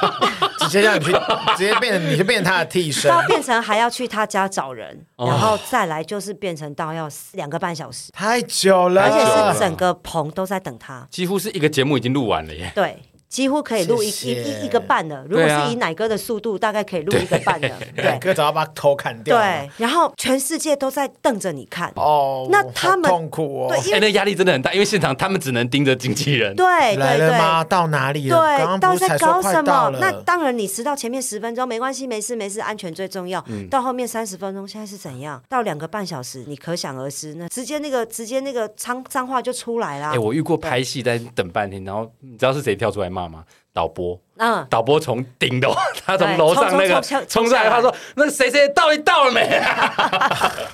[0.59, 1.11] 直接让你去，
[1.55, 12.97] 直接变成你就变成他的替身， 到变成还要去他家找人，哦、然后再来就是变成到要两个半小时，太久了，而且是整个棚都在等他，几乎是一个节目已经录完了耶，对。
[13.29, 15.23] 几乎可以录一一一一个半的。
[15.29, 17.69] 如果是以奶哥的速度，大概可以录一个半的。
[17.95, 19.37] 奶哥早要把头砍掉。
[19.37, 21.91] 对，然后全世界都在瞪着你看。
[21.95, 23.67] 哦，那他们痛苦哦。
[23.69, 26.55] 对，因为那压力真的很大，因为现场他们只能盯着经纪人。
[26.55, 26.97] 对对对。
[26.97, 27.63] 来了吗？
[27.63, 28.37] 到哪里了？
[28.37, 29.91] 对，到底在搞什么？
[29.99, 33.43] 那当然，你迟到前面十分钟没关系，没事没事，安全最重要。
[33.69, 35.41] 到后面三十分钟，现在是怎样？
[35.47, 40.07] 到两个半小时，你可想而知，那直接那个直接那个脏脏话就出来了。
[40.11, 43.43] 哎，我遇过拍戏在等半天，然后你知道是谁跳出来骂吗？
[43.71, 45.73] 导播，嗯，导播从顶楼，
[46.05, 49.41] 他从楼上那个冲上来，他说：“那个谁谁到底到了没？”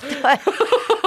[0.00, 0.20] 对，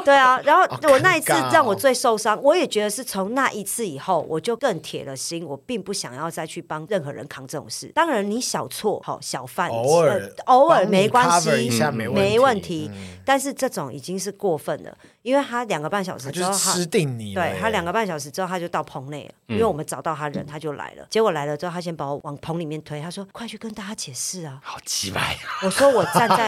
[0.10, 0.40] 对啊。
[0.44, 7.92] 然后我那一次让我最受伤，我也觉得是从那一次以后，我就更铁了心，我并不想要再去帮任何人扛这种事。
[7.96, 11.82] 当然，你小错好小犯，偶尔偶尔没关系，
[12.14, 12.90] 没问题。
[13.26, 17.34] 但是这种已经是过分了，因为他两个半小时之后，他吃定你。
[17.34, 21.06] 对，他两个半小时之后，他就到棚内了，因为我们找到他人，他就来了。
[21.10, 21.80] 结果来了之后，他。
[21.80, 25.36] 先把我往棚里面推，他说：“快去跟大家解释啊！”好奇怪。
[25.64, 26.48] 我说：“我站在，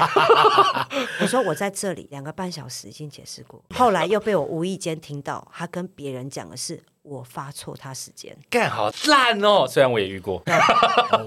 [1.22, 6.82] 我说我在这里两个半小时已经解释过。”后来又被我无意间听到他跟别人讲的是。
[7.04, 9.66] 我发错他时间，干好烂哦！
[9.68, 10.42] 虽然我也遇过，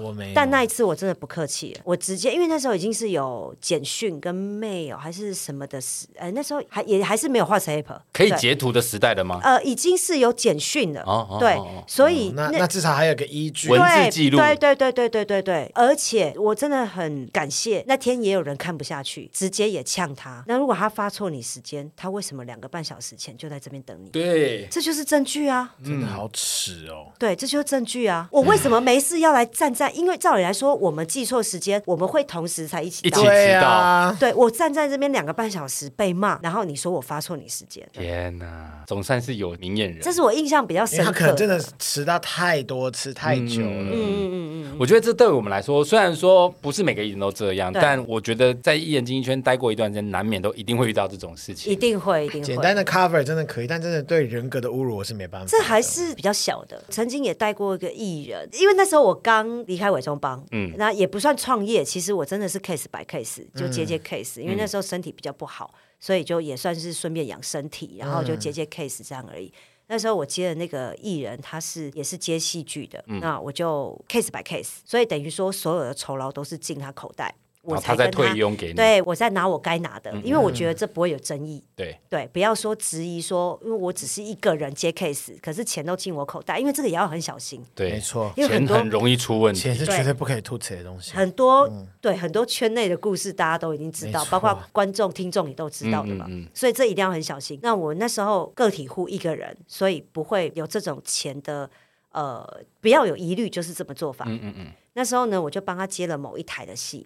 [0.01, 0.31] 我没。
[0.33, 9.41] 但那一次我真的不客气了，我直接因为那时候已经是有简讯跟 mail 还是什么的时，哎，那时候还也还是没有 WhatsApp，可以截图的时代的吗？
[9.43, 15.71] 呃，已经是有简讯了，哦，对，所以那那至少还有个依据，文字记录，对对对对对对对。
[15.75, 20.41] 而且我真的很感谢，那天也有人看不下去，直接也呛他。
[20.47, 24.09] 那如果他发错你时间，他为什么两个半小时前就在这边等你？
[24.09, 25.64] 对，这就是证据啊。
[25.83, 27.07] 真的好耻哦！
[27.17, 28.27] 对，这就是证据啊！
[28.31, 29.89] 我为什么没事要来站在？
[29.91, 33.19] 因为照理来说，我们记错时间，我们会同时才一起到。
[33.19, 34.15] 一起迟到。
[34.19, 37.87] 对，我站在这边两个半小时被骂，然后你说我发错你时间。
[37.91, 40.01] 天哪，总算是有明眼人。
[40.01, 41.05] 这是我印象比较深刻。
[41.05, 43.67] 他可能真的迟到太多次，太久了。
[43.67, 44.75] 嗯嗯嗯嗯。
[44.79, 51.71] 我觉得这对我们来说，虽然说不是每个艺人都这样，但我觉得在艺人经纪圈待过一段时间，难免都一定会遇到这种事情。
[51.71, 52.45] 一定会，一定会。
[52.45, 55.54] 简单的 cover 真的可以，但真的对人格的侮辱，我是没办法。
[55.55, 56.15] 这还是。
[56.15, 69.47] 比较小的，曾经也带过一个艺人，因为那时候我刚离开伟忠帮，嗯，那也不算创业，其实我真的是 case by case 就接接 case，、嗯、因为那时候身体比较不好，所以就也算是顺便养身体，然后就接接 case 这样而已。
[69.47, 69.53] 嗯、
[69.87, 77.35] 那时候我接的那个艺人，他是也是接戏剧的，嗯、那我就 case by case，所以等于说所有的酬劳都是进他口袋。
[77.65, 81.63] 我才在退佣给你，对，我在拿我该拿的，因为我觉得这不会有争议。
[81.75, 87.63] 对对，不要说质疑说，因为我只是一个人接 case，可是钱都进我口袋，因为这个也要很小心。
[87.73, 91.11] 对，没错，因为很多钱很容易出问题，钱是绝对不可以吐词的东西。
[91.13, 96.27] 很多对很多圈内的故事，大家都已经知道，包括观众、听众也都知道的嘛。
[96.53, 97.59] 所以这一定要很小心。
[97.61, 101.69] 那我那时候个体户一个人，所以不会有这种钱的
[102.11, 102.47] 呃，
[102.79, 104.25] 不要有疑虑，就是这么做法。
[104.27, 104.67] 嗯嗯嗯。
[104.93, 107.05] 那时候呢，我就帮他接了某一台的戏。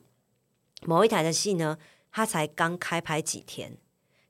[0.85, 1.77] 某一台的戏呢，
[2.11, 3.77] 他才刚开拍几天，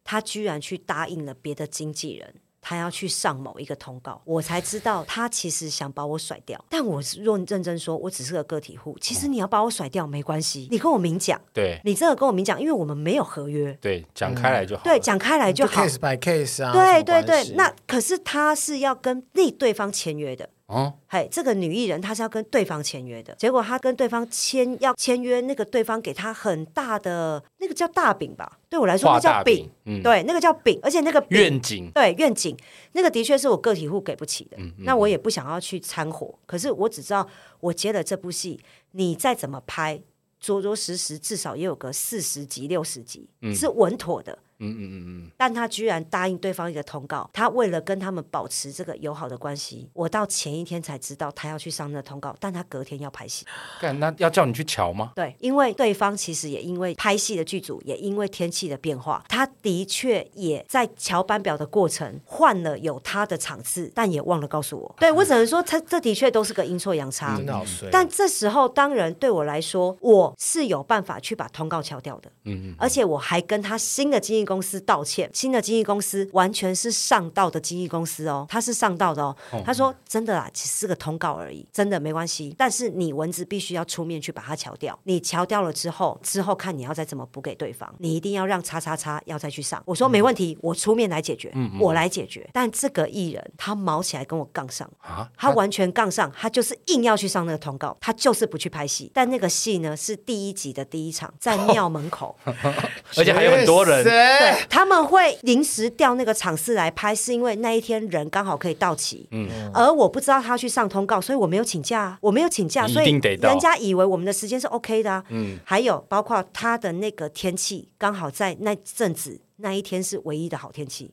[0.04, 6.64] 他居然去答应了别的经纪人，他要去上某一个通告，我才知道他其实想把我甩掉。
[6.70, 20.50] 但我若认真说，我只是个个体户，其实你要把我甩掉没关系，你跟我明讲，对，你这个跟我明讲，因为我们没有合约，对，讲开来就好，对，讲开来就好，case by case 啊，对对对，那可是他是要跟那对方签约的。
[20.70, 32.56] 哦，嘿，这个女艺人她是要跟对方签约的，结果她跟对方签要签约，那个对方给她很大的那个叫大饼吧，对我来说那叫饼，嗯，对，那个叫饼，而且那个愿景，对愿景，
[32.92, 37.28] 那个的确是我个体户给不起的，嗯，那我也不想要去掺和，可是我只知道
[37.62, 38.60] 我接了这部戏，
[38.92, 40.00] 你再怎么拍，
[40.40, 44.38] 着着实实至少也有个四十集六十集，是稳妥的。
[44.60, 45.32] 嗯嗯嗯嗯。
[45.38, 53.46] 但他居然答应对方一个通告，他为了跟他们保持这个友好的关系，我到前一天才知道他要去上那个通告，但他隔天要拍戏。
[53.80, 55.12] 干，那要叫你去瞧吗？
[55.16, 64.96] 对，因为对方其实也因为拍戏的剧组，也因为天气的变化，他的确也在瞧班表的过程换了有他的场次，但也忘了告诉我。
[65.00, 67.38] 对，我只能说，他这的确都是个阴错阳差。
[67.38, 67.90] 真的好衰。
[67.92, 72.32] 但这时候，当然对我来说，我是有办法去把通告敲掉的。
[72.46, 72.76] 嗯嗯。
[72.78, 79.36] 而且我还跟他新的经纪公司道歉，新的经纪公司完全是上道的经纪公司哦，他是上道的哦。
[79.64, 82.56] 他说：“真的啦，只是个通告而已，真的没关系。
[82.58, 84.98] 但是你文字必须要出面去把它敲掉。
[85.04, 99.12] 你敲掉了之后，之后看你要再怎么补给对方，你一定要让叉叉叉要再去上。”我说：“没问题，我出面来解决，我来解决。”但这个艺人他毛起来跟我杠上啊，他完全杠上，他就是硬要去上那个通告，他就是不去拍戏。
[99.14, 102.36] 但那个戏呢，是第一集的第一场，在庙门口，
[103.16, 104.00] 而且还有很多人。
[104.40, 109.28] 对，他们会临时调那个场次来拍，是因为那一天人刚好可以到齐。
[109.32, 115.24] 嗯，而我不知道他去上通告，所以我没有请假，我没有请假，所以人家以为我们的时间是 OK 的啊。
[115.30, 121.12] 嗯，还有包括他的那个天气，刚好在那阵子那一天是唯一的好天气。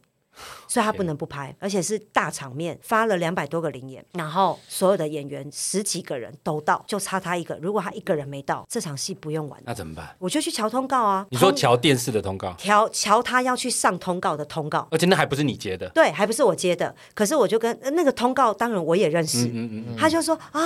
[0.68, 7.58] 所以他不能不拍，而且是大场面，发了两百多个临演，然后所有的演员十几个人都到，就差他一个。
[7.62, 9.60] 如果他一个人没到，这场戏不用完。
[9.64, 10.14] 那怎么办？
[10.18, 11.26] 我就去乔通告啊。
[11.30, 12.54] 你说乔电视的通告？
[12.58, 15.88] 乔乔他要去上通告的通告，而且那还不是你接的？
[15.90, 16.94] 对，还不是我接的。
[17.14, 19.46] 可是我就跟那个通告，当然我也认识。
[19.46, 19.96] 嗯嗯嗯。
[19.96, 20.60] 他就说啊，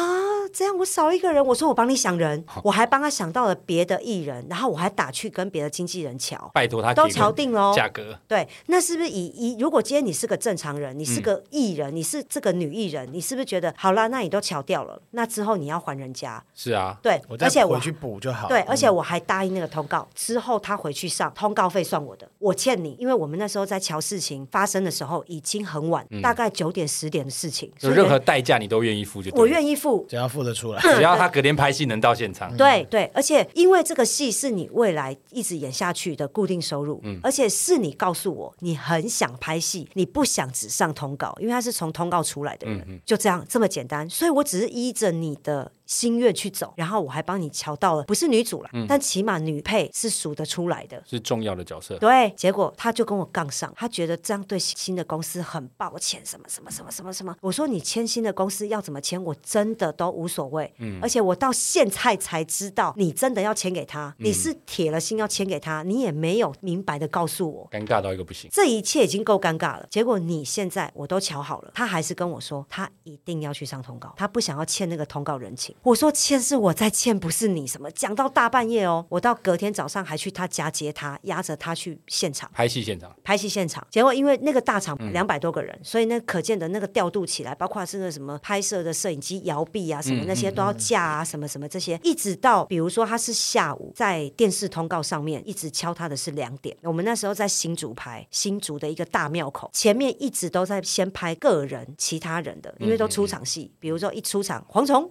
[0.52, 1.44] 这样我少一个人。
[1.44, 8.18] 我说我帮你想人，我还帮他想到了别的艺人，然后我还打去跟别的经纪人瞧，拜托他都瞧定了价格。
[8.28, 14.08] 对，那是不是以以如果今天你是个正常人，你是个艺人，嗯、你是这个女艺人，你是不是觉得好了？
[14.08, 16.42] 那你都瞧掉了，那之后你要还人家？
[16.54, 18.48] 是啊，对，而且我去补就好。
[18.48, 32.56] 对，而且我还答应那个通告，嗯、之后他回去上通告费算我的，我欠你，因为我们那时候在瞧事情发生的时候已经很晚，嗯、大概九点十点的事情，有任何代价你都愿意付就对，我愿意付，只要付得出来，只要他隔天拍戏能到现场。
[32.56, 51.98] 对对，而且因为这个戏是你未来一直演下去的固定收入，嗯、而且是你告诉我你很想拍戏，你不想只上通告，因为他是从通告出来的人，嗯、就这样这么简单，所以我只是依着你的心愿去走，然后我还帮你瞧到了，不是女主了，嗯、但起码女配是数得出来的，是重要的角色。
[51.98, 57.34] 对，结果他就跟我杠上，他觉得这样对新的公司很抱歉，什么什么什么什么什么。
[57.40, 60.72] 我说你签新的公司要怎么签，我真的都无所谓。
[60.78, 68.48] 嗯，而且我到现在才知道，你真的要签给他，嗯、你是铁了心要签给他，你也没有明白的告诉我，尴尬到一个不行。
[68.52, 75.74] 这一切已经够尴尬了，结果你现在我都瞧好了，他还是跟我说他一定要去上通告，他不想要欠那个通告人情。
[75.82, 77.90] 我说欠是我在欠，不是你什么。
[77.92, 83.86] 讲到大半夜哦，我到隔天早上还去他家接他，押着他去现场拍戏现场，拍戏现场。
[83.90, 96.76] 结果因为那个大场两百多个人，嗯、所以那可见的那个调度起来，包括是那什么拍摄的摄影机摇臂啊，什么那些都要架啊，什么什么这些，一直到比如说他是下午在电视通告上面一直敲他的是两点。
[96.82, 105.10] 我们那时候在新竹拍新竹的一个大庙口，前面一直都在先拍个人其他人的，因为都出场戏，比如说一出场蝗虫、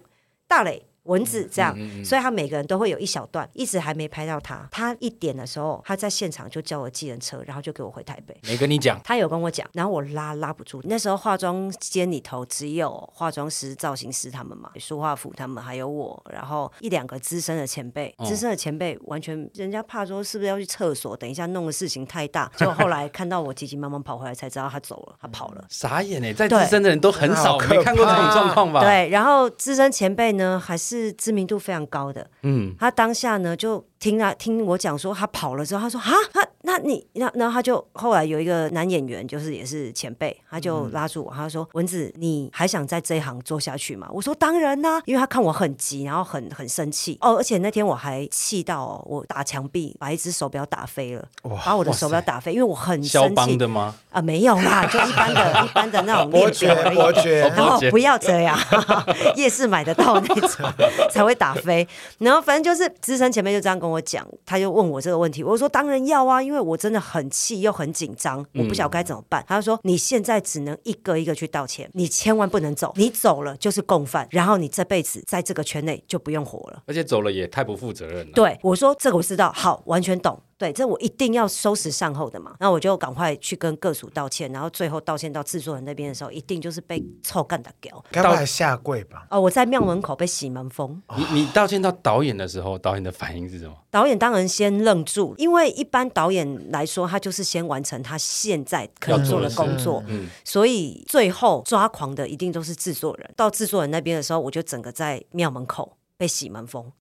[0.50, 0.89] 大磊。
[1.10, 4.68] 文字这样，嗯嗯嗯、所以他每个人都会有一小段，一直还没拍到他。
[4.72, 8.38] 他一点的时候，他在现场就叫我计程车，然后就给我回台北。
[8.48, 9.00] 没跟你讲？
[9.04, 10.80] 他有跟我讲，然后我拉拉不住。
[10.86, 18.16] 那时候化妆间里头只有化妆师、造型师他们嘛，梳化服他们还有我，然后一两个资深的前辈。
[18.26, 22.52] 资深的前辈完全人家怕说是不是要去厕所，等一下弄的事情太大。
[22.58, 25.64] 就后来看到我急急忙忙跑回来，才知道他走了，他跑了。
[25.70, 28.82] 傻眼哎，在资深的人都很少没看过这种状况吧？
[28.82, 44.08] 对，然后资深前辈呢，还是知名度非常高的，嗯，他当下呢就听啊听我讲说他跑了之后，他说啊，他那你那然后他就后来有一个男演员，就是也是前辈，他就拉住我，他说蚊子，你还想在这一行做下去吗？
[44.12, 53.30] 我说当然啦，因为他看我很急，然后很很生气哦，而且那天我还气到、哦、我打墙壁，把一只手表打飞了，哇把我的手表打飞，因为我很生气。
[53.30, 53.96] 肖邦的吗？
[54.12, 56.98] 啊，没有啦， 就一般的一般的那种链表而已。
[57.40, 58.58] 然后不要这样，
[59.36, 60.72] 夜市买得到那种
[61.12, 61.88] 才会打飞。
[62.20, 69.42] 然后反正就是资深前辈就这样跟我讲，他就问我这个问题，我说当然要啊，因为我真的很气又很紧张，我不晓得该怎么办。
[69.42, 78.32] 嗯、他就说你现在只能一个一个去道歉，你千万不能走，你走了就是共犯，然后你这辈子在这个圈内就不用活了，而且走了也太不负责任了。
[78.34, 80.42] 对，我说这个我知道，好，完全懂。
[80.60, 82.54] 对，这我一定要收拾善后的嘛。
[82.60, 88.04] 那我就赶快去跟各组道歉，然后最后道歉到制作人那边的时候，一定就是被臭干的掉。
[88.12, 89.26] 该不会下跪吧？
[89.32, 91.02] 哦，我在庙门口被洗门风。
[91.16, 93.74] 你你道歉到导演的时候，导演的反应是什么？
[93.90, 103.34] 导演当然先愣住，因为一般导演来说，他就是先完成他现在可以做的工作，嗯，所以最后抓狂的一定都是制作人。
[103.38, 106.92] 到制作人那边的时候，我就整个在庙门口被洗门风。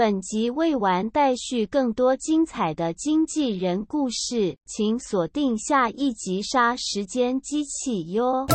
[0.00, 8.46] 本集未完待续，更多精彩的经纪人故事，请锁定下一集《杀时间机器》哟。